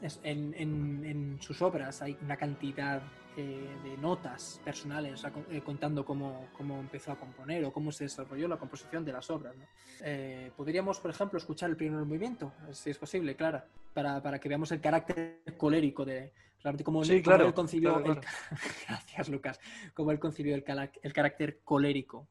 [0.00, 3.02] Es- en, en- en sus obras hay una cantidad
[3.36, 7.72] eh, de notas personales o sea, con- eh, contando cómo, cómo empezó a componer o
[7.72, 9.56] cómo se desarrolló la composición de las obras.
[9.56, 9.64] ¿no?
[10.00, 14.48] Eh, Podríamos, por ejemplo, escuchar el primer movimiento, si es posible, Clara, para, para que
[14.48, 16.32] veamos el carácter colérico de
[16.62, 18.28] realmente cómo, Sí, claro, él concibió claro, el claro.
[18.88, 19.60] Gracias, Lucas.
[19.94, 20.64] Cómo él concibió el,
[21.02, 22.26] el carácter colérico.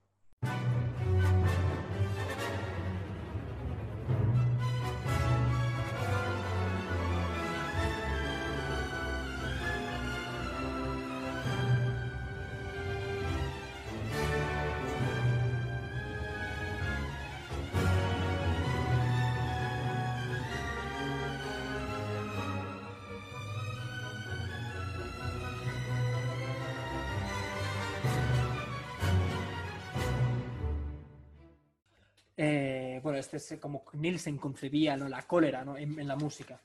[33.59, 35.07] Como Nielsen concebía ¿no?
[35.07, 35.77] la cólera ¿no?
[35.77, 36.59] en, la música.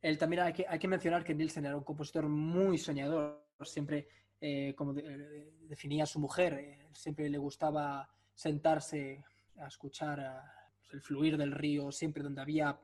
[0.00, 4.08] Él también hay que, hay que mencionar que Nielsen era un compositor muy soñador, siempre,
[4.40, 9.24] eh, como eh, definía a su mujer, eh, siempre le gustaba sentarse
[9.60, 12.78] a escuchar a- pues, el fluir del río, siempre donde había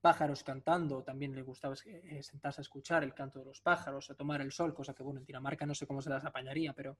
[0.00, 4.40] pájaros cantando, también le gustaba sentarse a escuchar el canto de los pájaros, a tomar
[4.40, 6.96] el sol, cosa que, bueno, en Dinamarca no sé cómo se las apañaría, pero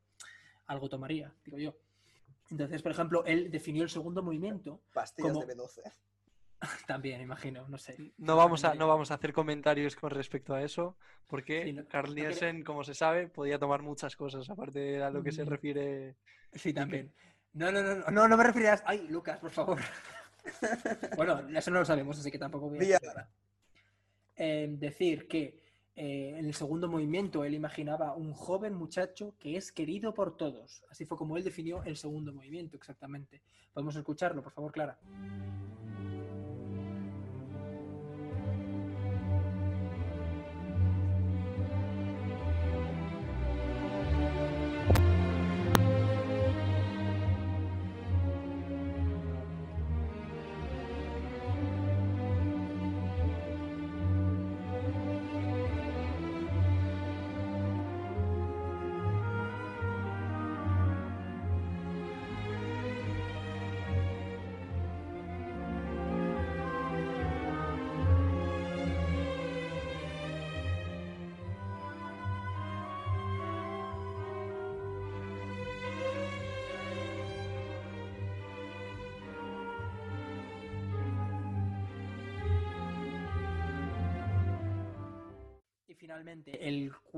[0.66, 1.74] algo tomaría, digo yo.
[2.50, 5.44] Entonces, por ejemplo, él definió el segundo movimiento Pastillas como...
[5.44, 5.82] de B12.
[6.86, 8.12] También, imagino, no sé.
[8.18, 10.96] No vamos, a, no vamos a hacer comentarios con respecto a eso,
[11.28, 15.02] porque Sí, no- Carl no Nielsen, como se sabe, podía tomar muchas cosas, aparte de
[15.02, 15.48] a lo que se Mm.
[15.48, 16.16] refiere.
[16.54, 17.12] Sí, también.
[17.52, 18.82] No, no, no, no, no, no me referías.
[18.86, 19.78] Ay, Lucas, por favor.
[21.16, 22.98] bueno, eso no lo sabemos, así que tampoco voy a.
[24.36, 25.60] Eh, decir que
[26.00, 30.84] eh, en el segundo movimiento él imaginaba un joven muchacho que es querido por todos.
[30.90, 33.42] Así fue como él definió el segundo movimiento, exactamente.
[33.72, 34.96] Podemos escucharlo, por favor, Clara.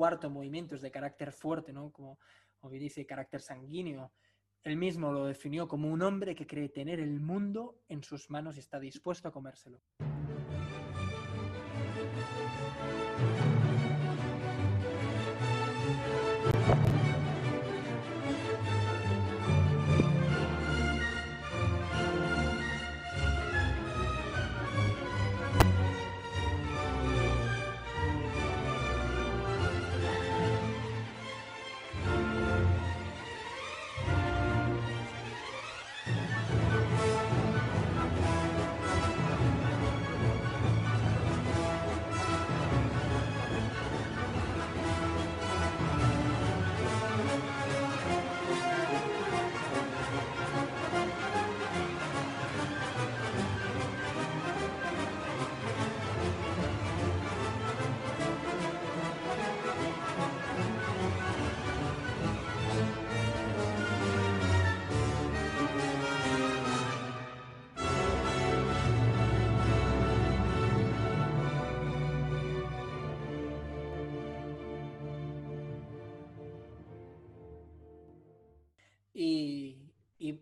[0.01, 1.93] Cuarto movimiento es de carácter fuerte, ¿no?
[1.93, 2.19] Como,
[2.57, 4.15] como dice, carácter sanguíneo.
[4.63, 8.57] Él mismo lo definió como un hombre que cree tener el mundo en sus manos
[8.57, 9.83] y está dispuesto a comérselo.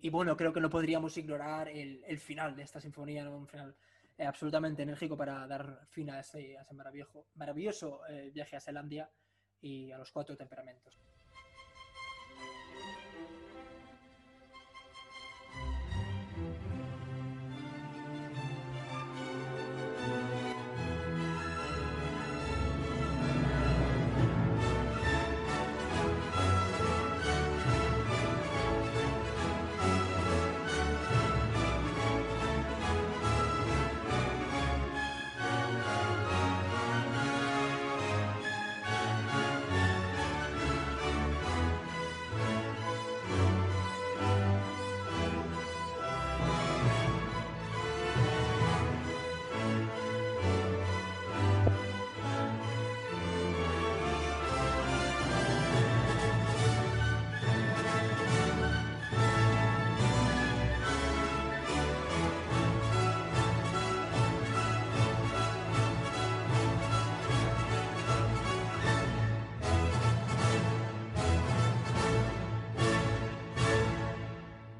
[0.08, 3.76] Y, bueno, creo que no podríamos ignorar el, el final de esta sinfonía, un final
[4.16, 6.56] eh, absolutamente enérgico para dar fin a ese,
[7.34, 9.10] maravilloso eh, viaje a Zelandia
[9.60, 10.98] y a los cuatro temperamentos.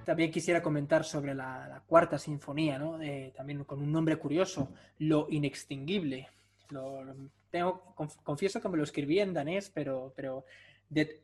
[0.09, 2.99] También quisiera comentar sobre la, la cuarta sinfonía, ¿no?
[3.03, 6.27] Eh, también con un nombre curioso, Lo Inextinguible.
[6.71, 7.05] Lo-
[7.51, 10.47] tengo, conf- confieso que me lo escribí en danés, pero, pero
[10.89, 11.21] Det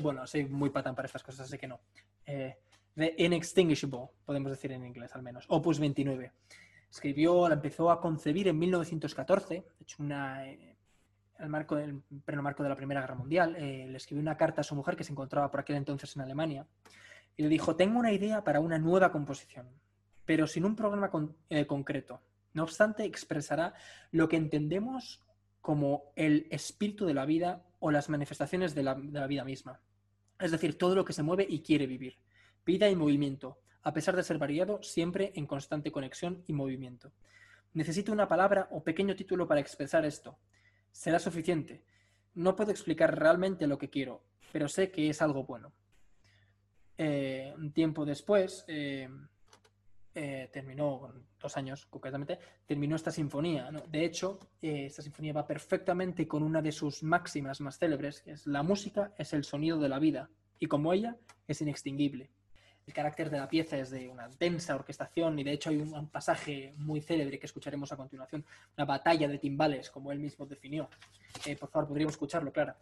[0.00, 1.80] bueno, soy muy patán para estas cosas, así que no.
[2.26, 2.58] Eh,
[2.94, 5.44] The Inextinguishable, podemos decir en inglés al menos.
[5.48, 6.30] Opus 29.
[6.88, 10.76] Escribió, la empezó a concebir en 1914, de hecho, una, eh,
[11.40, 13.56] el marco del en pleno marco de la Primera Guerra Mundial.
[13.56, 16.22] eh, le escribió una carta a su mujer que se encontraba por aquel entonces en
[16.22, 16.64] Alemania
[17.38, 19.66] y le dijo, tengo una idea para una nueva composición,
[20.26, 21.10] pero sin un programa
[21.48, 22.20] eh, concreto.
[22.52, 23.74] No obstante, expresará
[24.10, 25.24] lo que entendemos
[25.60, 29.80] como el espíritu de la vida o las manifestaciones de la vida misma.
[30.40, 32.18] Es decir, todo lo que se mueve y quiere vivir.
[32.66, 37.12] vida y movimiento, a pesar de ser variado, siempre en constante conexión y movimiento.
[37.72, 40.36] Necesito una palabra o pequeño título para expresar esto.
[40.90, 41.82] Será suficiente.
[42.34, 44.22] No puedo explicar realmente lo que quiero,
[44.52, 45.72] pero sé que es algo bueno.
[47.00, 49.08] Eh, un tiempo después, eh,
[50.16, 53.70] eh, terminó, dos años concretamente, terminó esta sinfonía.
[53.88, 58.48] De hecho, esta sinfonía va perfectamente con una de sus máximas más célebres, que es
[58.48, 60.28] la música es el sonido de la vida,
[60.58, 62.30] y como ella, es inextinguible.
[62.84, 66.08] El carácter de la pieza es de una densa orquestación y de hecho hay un,
[66.08, 68.44] pasaje muy célebre que escucharemos a continuación,
[68.76, 70.88] una batalla de timbales, como él mismo definió.
[71.60, 72.76] Por favor, podríamos escucharlo, Clara.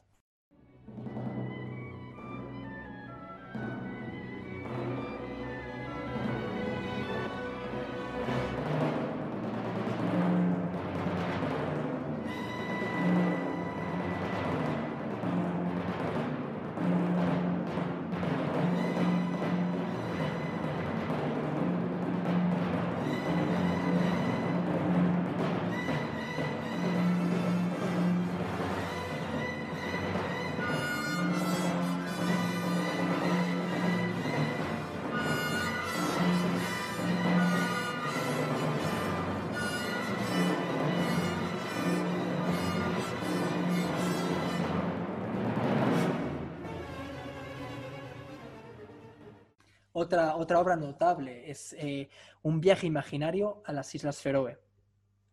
[49.98, 52.10] Otra, otra obra notable es eh,
[52.42, 54.58] Un viaje imaginario a las Islas Feroe.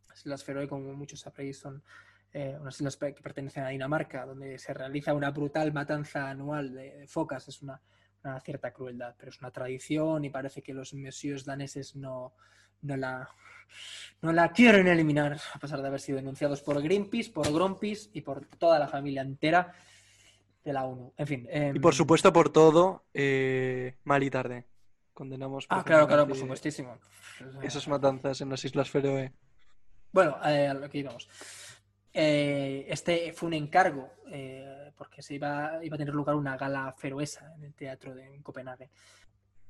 [0.07, 1.83] Las Islas Feroe, como muchos sabréis, son
[2.31, 6.99] eh, unas islas que pertenecen a Dinamarca, donde se realiza una brutal matanza anual de,
[6.99, 7.45] de focas.
[7.49, 7.81] Es una,
[8.23, 12.33] una cierta crueldad, pero es una tradición y parece que los messieurs daneses no,
[12.83, 13.27] no, la,
[14.21, 18.21] no la quieren eliminar, a pesar de haber sido denunciados por Greenpeace, por Greenpeace y
[18.21, 19.73] por toda la familia entera
[20.63, 21.13] de la ONU.
[21.17, 21.47] En fin.
[21.51, 24.65] Y em, por supuesto, por todo, eh, mal y tarde.
[25.13, 25.65] Condenamos.
[25.69, 26.97] Ah, claro, claro, por supuestísimo.
[27.61, 29.31] Esas matanzas en las Islas Feroe.
[30.11, 31.27] Bueno, eh, a lo que íbamos.
[32.13, 34.11] Eh, este fue un encargo
[34.95, 38.43] porque se iba, iba a tener lugar una gala feroesa en el teatro de en
[38.43, 38.89] Copenhague.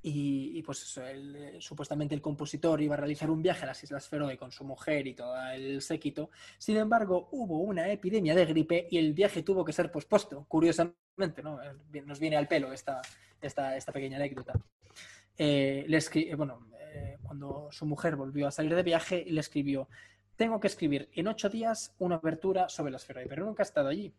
[0.05, 4.37] Y, pues eh, supuestamente el compositor iba a realizar un viaje a las Islas Feroe
[4.37, 6.29] con su mujer y todo el séquito.
[6.57, 10.45] Sin embargo, hubo una epidemia de gripe y el viaje tuvo que ser pospuesto.
[10.49, 11.63] Curiosamente, ¿no?
[11.63, 13.01] Eh, Nos viene al pelo esta,
[13.93, 14.53] pequeña anécdota.
[15.37, 15.85] Eh,
[17.21, 19.87] cuando su mujer volvió a salir de viaje, le escribió,
[20.35, 23.87] tengo que escribir en ocho días una abertura sobre las Feroe, pero nunca he estado
[23.87, 24.13] allí.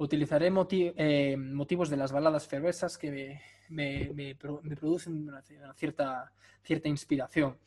[0.00, 0.50] Utilizaré
[0.96, 6.32] eh, motivos de las baladas feroesas que me, me- me me producen una, una cierta,
[6.62, 7.58] cierta inspiración.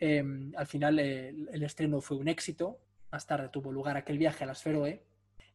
[0.00, 0.24] Eh,
[0.56, 2.80] al final eh, el, estreno fue un éxito.
[3.12, 5.00] Más tarde tuvo lugar aquel viaje a las Feroe.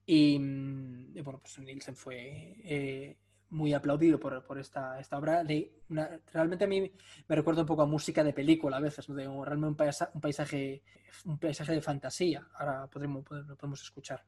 [0.06, 3.18] Y, mm, bueno, pues Nielsen fue eh,
[3.50, 5.44] muy aplaudido por, por esta, esta obra.
[5.44, 6.80] De una- realmente a mí
[7.28, 9.16] me recuerda un poco a música de película a veces, ¿no?
[9.16, 10.82] de realmente un, un paisaje,
[11.26, 12.48] un paisaje de fantasía.
[12.54, 14.24] Ahora podremos, podemos escuchar.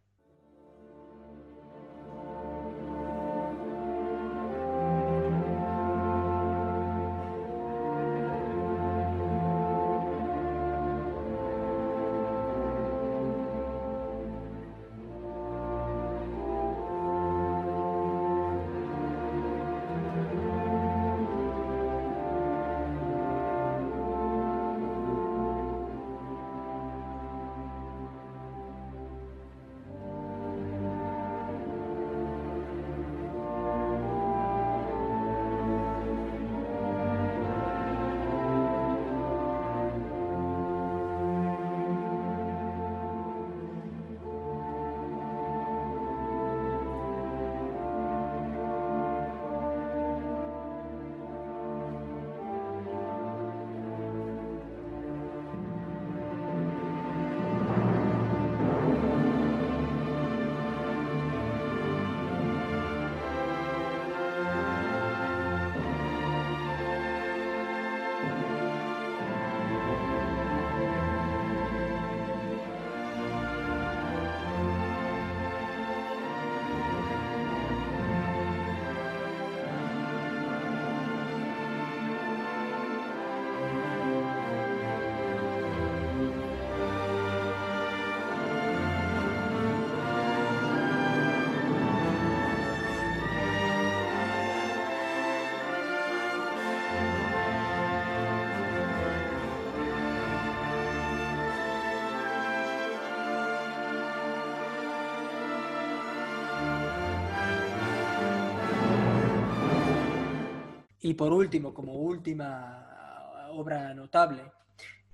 [111.07, 114.41] Y por último, como última obra notable,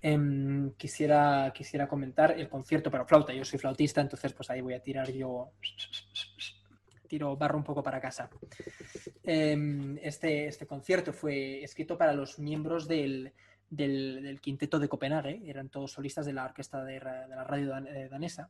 [0.01, 3.31] em, quisiera, quisiera comentar el concierto para flauta.
[3.31, 5.51] Yo soy flautista, entonces pues ahí voy a tirar yo,
[7.07, 8.27] tiro barro un poco para casa.
[9.23, 13.31] Em, este, este concierto fue escrito para los miembros del,
[13.69, 18.49] del, quinteto de Copenhague, eran todos solistas de la orquesta de, la radio eh, danesa.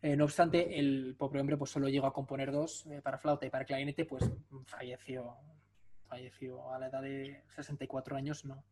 [0.00, 3.46] Eh, no obstante, el pobre hombre pues, solo llegó a componer dos eh, para flauta
[3.46, 4.30] y para clarinete, pues
[4.66, 5.36] falleció,
[6.16, 8.62] falleció a la edad de 64 años, no,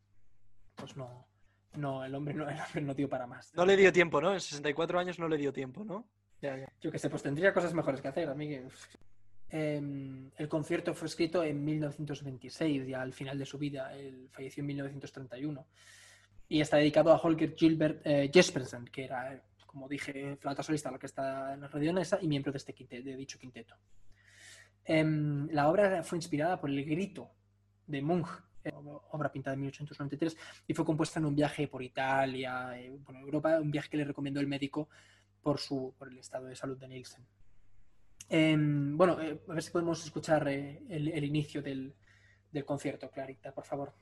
[0.74, 1.26] pues no,
[1.74, 3.50] no, el hombre no, el hombre no dio para más.
[3.54, 4.34] No le dio tiempo, ¿no?
[4.34, 6.06] En 64 años no le dio tiempo, ¿no?
[6.42, 6.70] Ya, ya.
[6.82, 8.28] Yo que sé, pues tendría cosas mejores que hacer.
[8.28, 8.58] A mí
[9.52, 13.92] Em, el concierto fue escrito en 1926, ya al final de su vida.
[13.96, 15.66] Él falleció en 1931.
[16.48, 20.88] Y está dedicado a Holger Gilbert eh, Jespersen, que era, eh, como dije, flauta solista
[20.88, 23.74] de la orquesta en la radio y miembro de, este quinte- de dicho quinteto.
[24.92, 27.30] Em, la obra fue inspirada por el grito
[27.86, 28.26] de Munch,
[28.64, 30.36] eh, obra pintada en 1893,
[30.66, 34.04] y fue compuesta en un viaje por Italia, eh, bueno, Europa, un viaje que le
[34.04, 34.88] recomendó el médico
[35.42, 37.24] por, su, por el estado de salud de Nielsen.
[38.28, 41.94] Em, bueno, eh, a ver si podemos escuchar el, el inicio del,
[42.50, 43.94] del concierto, Clarita, por favor.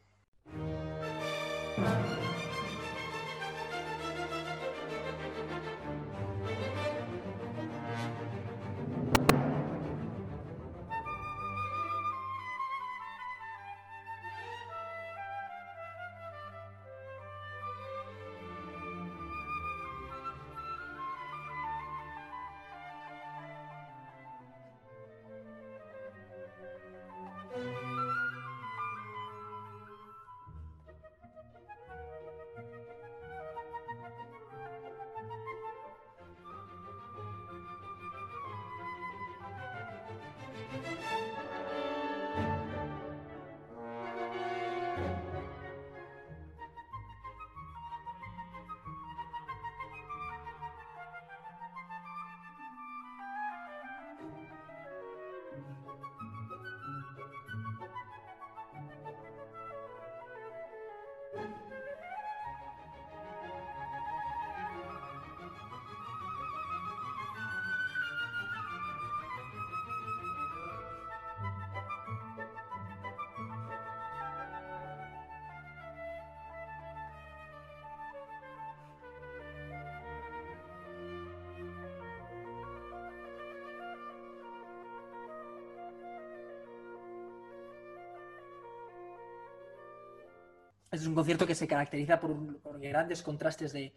[90.91, 93.93] Es un concierto que se caracteriza por, grandes contrastes de,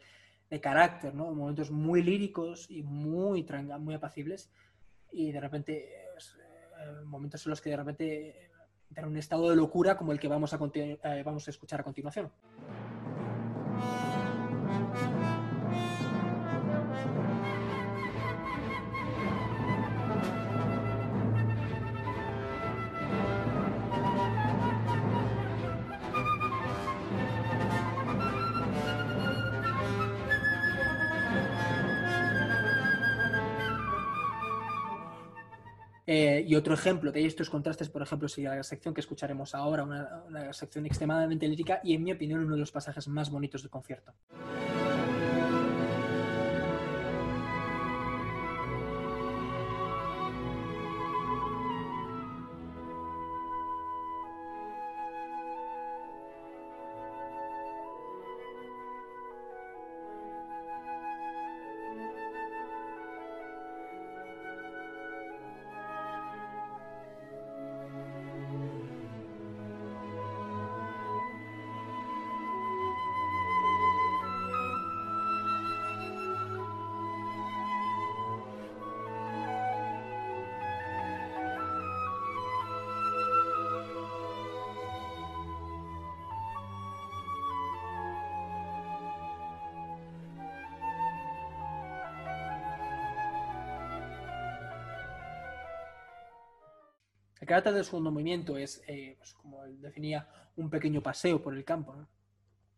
[0.61, 1.13] carácter.
[1.13, 3.45] Momentos muy líricos y muy,
[3.79, 4.51] muy apacibles.
[5.11, 8.51] Y de repente, eh, momentos en los que de repente eh,
[8.89, 11.79] entra en un estado de locura como el que vamos a, eh, vamos a escuchar
[11.79, 12.29] a continuación.
[36.13, 39.85] Eh, y otro ejemplo de estos contrastes, por ejemplo, sería la sección que escucharemos ahora,
[39.85, 43.61] una, una sección extremadamente lírica y, en mi opinión, uno de los pasajes más bonitos
[43.61, 44.11] del concierto.
[97.41, 100.27] El carácter del segundo movimiento es, eh, pues, como él definía,
[100.57, 102.07] un pequeño paseo por el campo.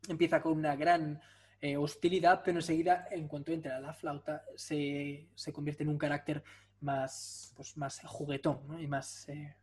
[0.07, 1.21] Empieza con una gran
[1.59, 6.41] eh, hostilidad, pero enseguida, en cuanto entra la flauta, se, se convierte en un carácter
[6.79, 9.53] más, pues, más juguetón y más, eh,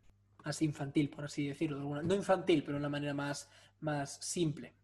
[0.44, 2.02] más infantil, por así decirlo.
[2.02, 3.48] No infantil, pero de una manera más,
[3.80, 4.74] más simple.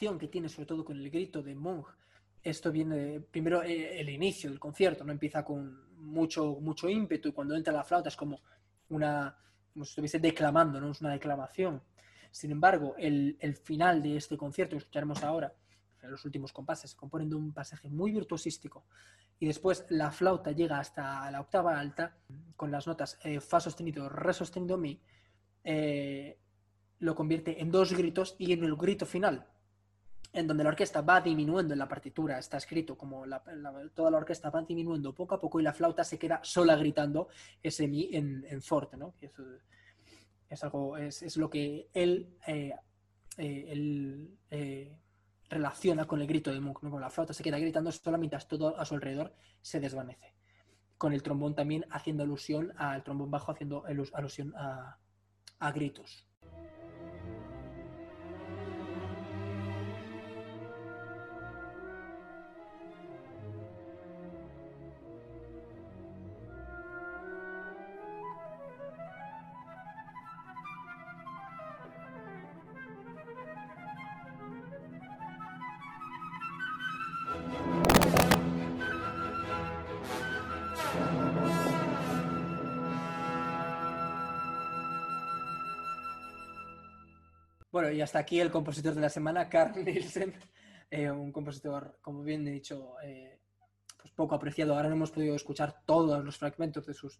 [0.00, 1.86] Relación que tiene sobre todo con el grito de Monk,
[2.42, 7.32] esto viene primero eh, el inicio del concierto, no empieza con mucho, mucho ímpetu y
[7.32, 8.40] cuando entra la flauta es como
[8.88, 9.36] una,
[9.72, 10.90] como si estuviese declamando, ¿no?
[10.90, 11.82] Es una declamación.
[12.30, 15.52] Sin embargo, el, el final de este concierto, que escucharemos ahora,
[16.02, 18.86] los últimos compases, se componen de un pasaje muy virtuosístico
[19.38, 22.16] y después la flauta llega hasta la octava alta
[22.56, 24.98] con las notas eh, fa sostenido, re sostenido, mi,
[25.62, 26.38] eh,
[27.00, 29.46] lo convierte en dos gritos y en el grito final,
[30.32, 34.10] en donde la orquesta va disminuyendo en la partitura, está escrito como la- la- toda
[34.10, 37.28] la orquesta va disminuyendo poco a poco y la flauta se queda sola gritando
[37.62, 39.14] ese mi en, en forte, ¿no?
[39.18, 39.42] Que eso
[40.48, 42.74] es algo, es, es lo que él, eh,
[43.38, 44.96] eh, él, eh,
[45.48, 46.98] relaciona con el grito de Munch, ¿no?
[47.00, 50.32] La flauta se queda gritando sola mientras todo a su alrededor se desvanece.
[50.96, 54.96] Con el trombón también haciendo alusión al trombón bajo, haciendo alus- alusión a,
[55.58, 56.24] a gritos.
[87.90, 90.32] Bueno, y hasta aquí el compositor de la semana, Carl Nielsen,
[90.92, 93.40] eh, un compositor, como bien he dicho, eh,
[94.00, 94.76] pues poco apreciado.
[94.76, 97.18] Ahora no hemos podido escuchar todos los fragmentos de sus,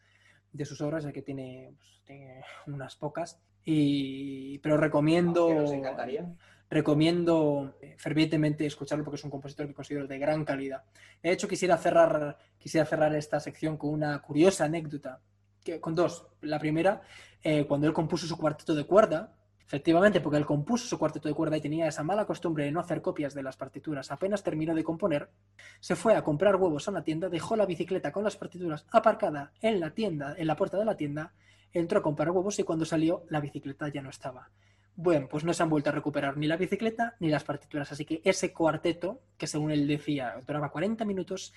[0.53, 3.41] de sus obras, ya que tiene, pues, tiene unas pocas.
[3.65, 6.33] Y, pero recomiendo, Que nos encantaría.
[6.71, 10.85] recomiendo eh, fervientemente escucharlo porque es un compositor que considero de gran calidad.
[11.21, 15.21] De hecho, quisiera cerrar, quisiera cerrar esta sección con una curiosa anécdota,
[15.65, 16.29] que, con dos.
[16.43, 17.03] La primera,
[17.43, 19.37] eh, cuando él compuso su cuarteto de cuerda,
[19.71, 22.81] efectivamente, porque él compuso su cuarteto de cuerda y tenía esa mala costumbre de no
[22.81, 25.31] hacer copias de las partituras, apenas terminó de componer,
[25.79, 29.53] se fue a comprar huevos a una tienda, dejó la bicicleta con las partituras aparcada
[29.63, 31.35] en la tienda, en la puerta de la tienda,
[31.73, 34.51] entró a comprar huevos y cuando salió la bicicleta ya no estaba.
[34.97, 38.05] Bueno, pues no se han vuelto a recuperar ni la bicicleta ni las partituras, así
[38.05, 41.55] que ese cuarteto, que según él decía duraba 40 minutos,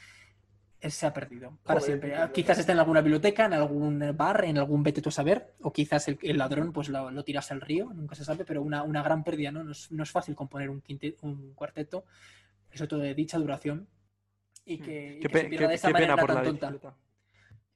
[0.91, 2.15] se ha perdido para Joder, siempre.
[2.15, 5.53] Ah, Quizás está en alguna biblioteca, en algún bar, en algún vete tú a saber,
[5.61, 8.61] o quizás el, el ladrón pues lo, lo tirase al río, nunca se sabe, pero
[8.61, 9.63] una, una gran pérdida, ¿no?
[9.63, 12.05] No es, no es fácil componer un, quinte- un cuarteto,
[12.73, 13.87] sobre todo de dicha duración,
[14.65, 16.27] y que, y Qué, que se pe- pierda qué- de esa qué pena manera por
[16.27, 16.67] tan la tonta.
[16.71, 16.95] bicicleta.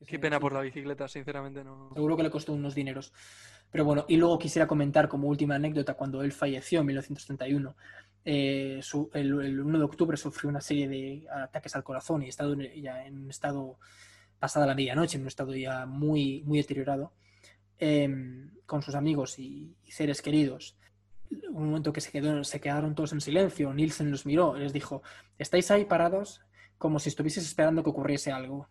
[0.05, 1.89] Qué pena por la bicicleta, sinceramente no.
[1.93, 3.11] Seguro que le costó unos dineros.
[3.71, 7.75] Pero bueno, y luego quisiera comentar como última anécdota, cuando él falleció en 1931,
[8.30, 8.82] eh,
[9.13, 13.05] el, el 1 de octubre sufrió una serie de ataques al corazón y estado ya
[13.05, 13.80] en un estado
[14.38, 17.13] pasada la medianoche, en un estado ya muy, muy deteriorado,
[17.80, 20.75] em, con sus amigos y, seres queridos.
[21.53, 24.73] Un momento que se, quedó, se quedaron todos en silencio, Nielsen los miró y les
[24.73, 25.03] dijo,
[25.38, 26.41] estáis ahí parados
[26.78, 28.67] como si estuvieses esperando que ocurriese algo.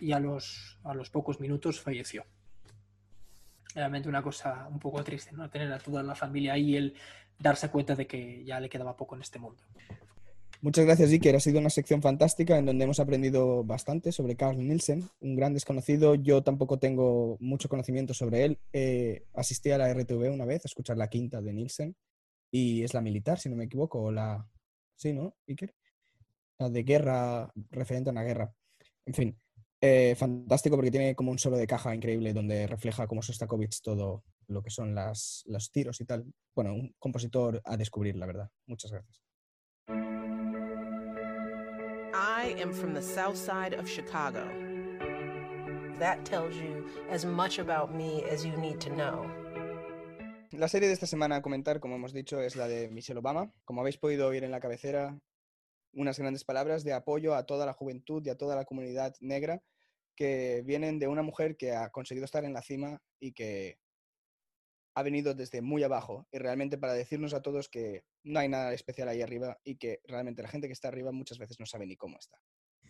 [0.00, 2.24] Y a los, a los pocos minutos falleció
[3.74, 5.48] realmente una cosa un poco triste, ¿no?
[5.50, 6.94] Tener a toda la familia ahí él
[7.38, 9.62] darse cuenta de que ya le quedaba poco en este mundo.
[10.64, 11.36] Muchas gracias, Iker.
[11.36, 15.52] Ha sido una sección fantástica en donde hemos aprendido bastante sobre Carl Nielsen, un gran
[15.52, 16.14] desconocido.
[16.14, 18.58] Yo tampoco tengo mucho conocimiento sobre él.
[18.72, 21.94] Eh, asistí a la RTV una vez a escuchar la quinta de Nielsen
[22.50, 24.48] y es la militar, si no me equivoco, o la...
[24.96, 25.74] Sí, ¿no, Iker?
[26.58, 28.54] La de guerra, referente a una guerra.
[29.04, 29.38] En fin,
[29.82, 34.24] eh, fantástico porque tiene como un solo de caja increíble donde refleja como Sostakovich todo
[34.48, 36.24] lo que son las, los tiros y tal.
[36.54, 38.50] Bueno, un compositor a descubrir, la verdad.
[38.66, 39.22] Muchas gracias.
[42.14, 44.44] I am from the south side of Chicago.
[45.98, 49.26] That tells you as much about me as you need to know.
[50.52, 53.52] La serie de esta semana a comentar, como hemos dicho, es la de Michelle Obama.
[53.64, 55.18] Como habéis podido oír en la cabecera,
[55.92, 59.62] unas grandes palabras de apoyo a toda la juventud y a toda la comunidad negra
[60.16, 63.78] que vienen de una mujer que ha conseguido estar en la cima y que
[64.94, 68.72] ha venido desde muy abajo y realmente para decirnos a todos que no hay nada
[68.72, 71.86] especial ahí arriba y que realmente la gente que está arriba muchas veces no sabe
[71.86, 72.38] ni cómo está.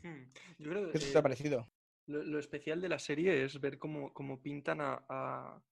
[0.03, 0.25] Hmm,
[0.59, 1.71] Yo creo ¿Qué te ha parecido?
[2.07, 5.63] Lo, lo especial de la serie es ver cómo, cómo pintan a, a-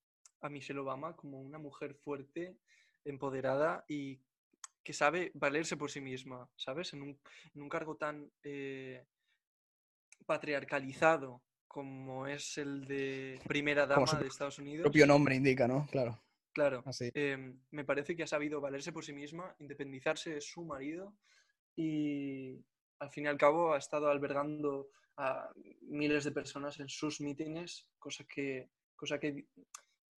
[0.41, 2.57] a Michelle Obama como una mujer fuerte,
[3.05, 4.20] empoderada y
[4.83, 6.93] que sabe valerse por sí misma, ¿sabes?
[6.95, 7.20] En un,
[7.55, 9.07] en un cargo tan eh,
[10.26, 11.43] patriarcalizado
[11.73, 14.83] como es el de primera dama su de Estados Unidos.
[14.83, 15.87] propio nombre indica, ¿no?
[15.91, 16.20] Claro.
[16.53, 17.11] Claro, Así.
[17.14, 21.16] em, me parece que ha sabido valerse por sí misma, independizarse de su marido
[21.75, 22.62] y
[22.99, 25.51] al fin y al cabo ha estado albergando a
[25.81, 29.49] miles de personas en sus mítines, cosa que, cosa que di-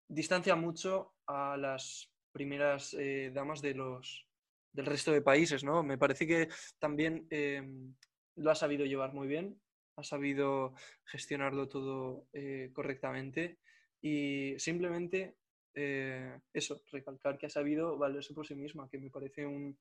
[0.09, 4.27] distancia mucho a las primeras eh, damas de los,
[4.73, 5.83] del resto de países, ¿no?
[5.83, 6.49] Me parece que
[6.79, 7.95] también em,
[8.37, 9.61] lo ha sabido llevar muy bien,
[9.97, 10.75] ha sabido
[11.05, 13.59] gestionarlo todo eh, correctamente
[14.01, 15.37] y simplemente
[15.75, 19.79] eh, eso, recalcar que ha sabido valerse por sí misma, que me parece un,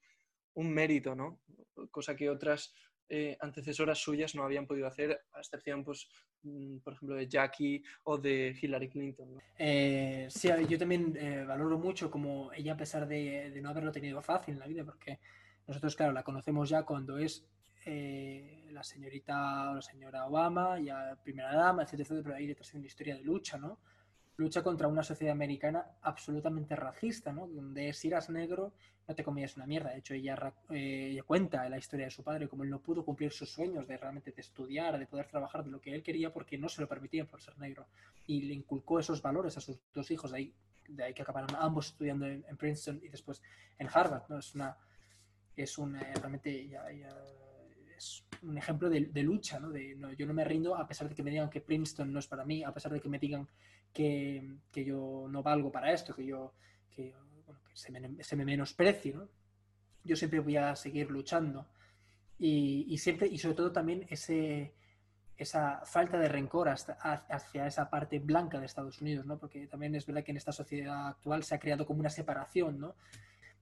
[0.54, 1.42] un mérito, ¿no?
[1.90, 2.74] Cosa que otras
[3.14, 6.08] eh, antecesoras suyas no habían podido hacer, a excepción, pues,
[6.44, 9.34] mm, por ejemplo, de Jackie o de Hillary Clinton.
[9.34, 9.42] ¿no?
[9.60, 13.92] Eh, sí, yo también eh, valoro mucho como ella, a pesar de, de no haberlo
[13.92, 15.20] tenido fácil en la vida, porque
[15.68, 17.46] nosotros, claro, la conocemos ya cuando es
[17.86, 22.72] eh, la señorita o la señora Obama, ya primera dama, etcétera, etcétera, pero ahí detrás
[22.74, 23.80] hay una historia de lucha, ¿no?
[24.38, 27.48] Lucha contra una sociedad americana absolutamente racista, ¿no?
[27.48, 28.74] Donde si eras negro
[29.08, 29.92] no te comías una mierda.
[29.92, 33.04] De hecho, ella, eh, ella cuenta la historia de su padre, como él no pudo
[33.04, 36.32] cumplir sus sueños de realmente de estudiar, de poder trabajar de lo que él quería
[36.32, 37.88] porque no se lo permitían por ser negro.
[38.28, 40.54] Y le inculcó esos valores a sus dos hijos, de ahí,
[40.88, 43.42] de ahí que acabaron ambos estudiando en, Princeton y después
[43.80, 44.38] en Harvard, ¿no?
[44.38, 44.78] Es una,
[45.56, 46.86] es un, eh, realmente ya
[48.02, 49.70] es un ejemplo de, de lucha, ¿no?
[49.70, 52.20] De, no, yo no me rindo a pesar de que me digan que Princeton no
[52.20, 53.48] es para mí, a pesar de que me digan
[53.94, 56.54] que, que yo no valgo para esto, que yo,
[56.90, 57.14] que,
[57.46, 59.30] bueno, que se, me, se me menosprecie, ¿no?
[60.04, 61.68] Yo siempre voy a seguir luchando.
[62.40, 64.74] Y, y siempre, y sobre todo también ese,
[65.38, 69.38] esa falta de rencor hasta, hacia esa parte blanca de Estados Unidos, ¿no?
[69.38, 72.80] Porque también es verdad que en esta sociedad actual se ha creado como una separación,
[72.80, 72.96] ¿no?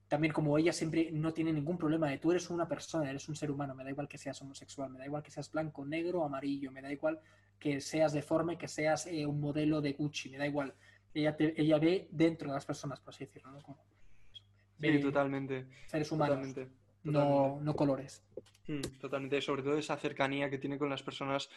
[0.09, 3.35] También como ella siempre no tiene ningún problema de tú eres una persona, eres un
[3.35, 6.23] ser humano, me da igual que seas homosexual, me da igual que seas blanco, negro,
[6.25, 7.19] amarillo, me da igual
[7.59, 10.73] que seas deforme, que seas eh, un modelo de Gucci, me da igual.
[11.13, 13.61] Ella, te- ella ve dentro de las personas, por así decirlo, ¿no?
[13.61, 13.77] Como,
[14.81, 15.65] Sí, totalmente.
[15.87, 16.69] seres humanos, Totalmente.
[17.03, 18.23] no, no colores.
[18.67, 21.49] Mm, Totalmente, sobre todo esa cercanía que tiene con las personas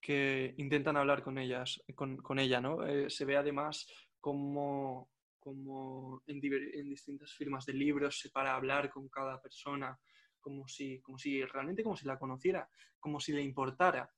[0.00, 2.84] que intentan hablar con ellas, con, con ella, ¿no?
[2.84, 3.86] Eh, se ve además
[4.20, 5.08] como,
[5.42, 9.98] como en, en distintas firmas de libros se para a hablar con cada persona,
[10.40, 12.68] como si, como si realmente como si la conociera,
[13.00, 14.08] como si le importara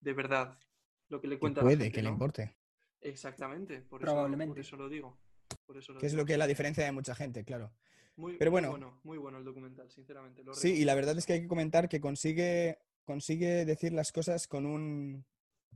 [0.00, 0.58] de verdad
[1.10, 2.56] lo que le Que cuenta la puede gente, que le importe.
[3.02, 4.48] Exactamente, por eso, Probablemente.
[4.54, 5.20] por eso lo digo.
[5.66, 7.74] Por eso lo Que es lo que es la diferencia de mucha gente, claro.
[8.16, 8.70] Muy, Pero muy bueno.
[8.70, 10.42] bueno, muy bueno el documental, sinceramente.
[10.42, 14.10] lo Sí, y la verdad es que hay que comentar que consigue, consigue decir las
[14.10, 15.26] cosas con un,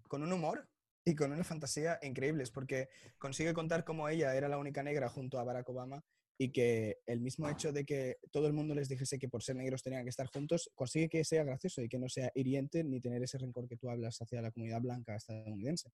[0.08, 0.66] con un humor
[1.06, 5.38] y con una fantasía increíbles, porque consigue contar cómo ella era la única negra junto
[5.38, 6.04] a Barack Obama
[6.36, 9.54] y que el mismo hecho de que todo el mundo les dijese que por ser
[9.54, 13.00] negros tenían que estar juntos, consigue que sea gracioso y que no sea hiriente ni
[13.00, 15.90] tener ese rencor que tú hablas hacia la comunidad blanca estadounidense.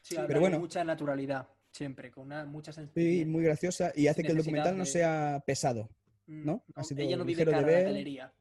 [0.00, 0.60] Sí, Pero bueno.
[0.60, 3.26] mucha naturalidad, siempre, con una, mucha Sí, sencillez.
[3.26, 5.90] muy graciosa y hace que el documental no de- sea pesado,
[6.26, 6.64] Mm, ¿no?
[6.76, 7.84] Ha sido ella no vive de cara a la ver.
[7.86, 8.32] galería.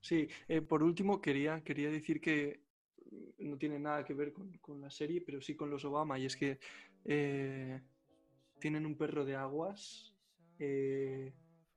[0.00, 2.64] Sí, eh, por último quería, quería decir que
[3.38, 6.26] no tiene nada que ver con, con la serie, pero sí con los Obama, y
[6.26, 6.58] es que
[7.04, 7.80] eh,
[8.60, 10.14] tienen un perro de aguas,
[10.58, 11.32] eh,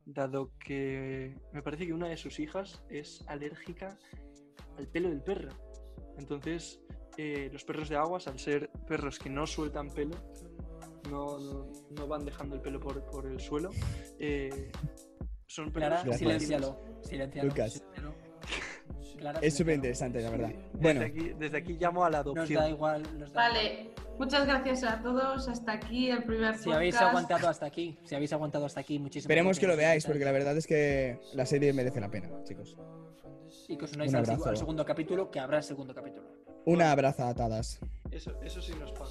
[0.06, 3.98] dado que me parece que una de sus hijas es alérgica
[4.78, 5.50] al pelo del perro.
[6.18, 6.82] Entonces,
[7.18, 10.16] eh, los perros de aguas, al ser perros que no sueltan pelo,
[11.10, 13.70] no, no- no van dejando el pelo por, por el suelo,
[14.20, 14.72] eh,
[15.48, 16.18] son perros Clara, Gracias.
[16.20, 16.80] siléncialo.
[17.04, 17.50] Siléncialo.
[17.50, 17.84] Lucas.
[19.42, 20.50] Es súper interesante, la verdad.
[20.50, 22.62] Desde Bueno, aquí, desde aquí llamo a la Nos adopción.
[22.64, 23.04] da igual.
[23.20, 25.48] nos da Vale, muchas gracias a todos.
[25.48, 27.10] Hasta aquí el primer Si habéis podcast.
[27.10, 30.32] aguantado hasta aquí, si habéis aguantado hasta aquí, muchísimas esperemos que lo veáis, porque la
[30.32, 32.78] verdad es que la serie merece la pena, chicos.
[33.68, 34.16] Y que os unáis Un
[34.48, 36.28] al, segundo capítulo, que habrá el segundo capítulo.
[36.66, 37.80] Una abraza atadas.
[38.12, 39.10] Eso, eso sí nos paga.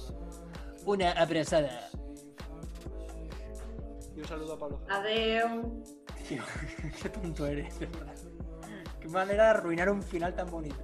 [0.85, 1.89] Una abrazada.
[4.15, 4.81] Y un saludo a Pablo.
[4.89, 5.83] Adeu.
[6.27, 6.43] Tío,
[7.01, 8.13] qué tonto eres, de verdad.
[8.99, 10.75] Qué manera de arruinar un final tan bonito.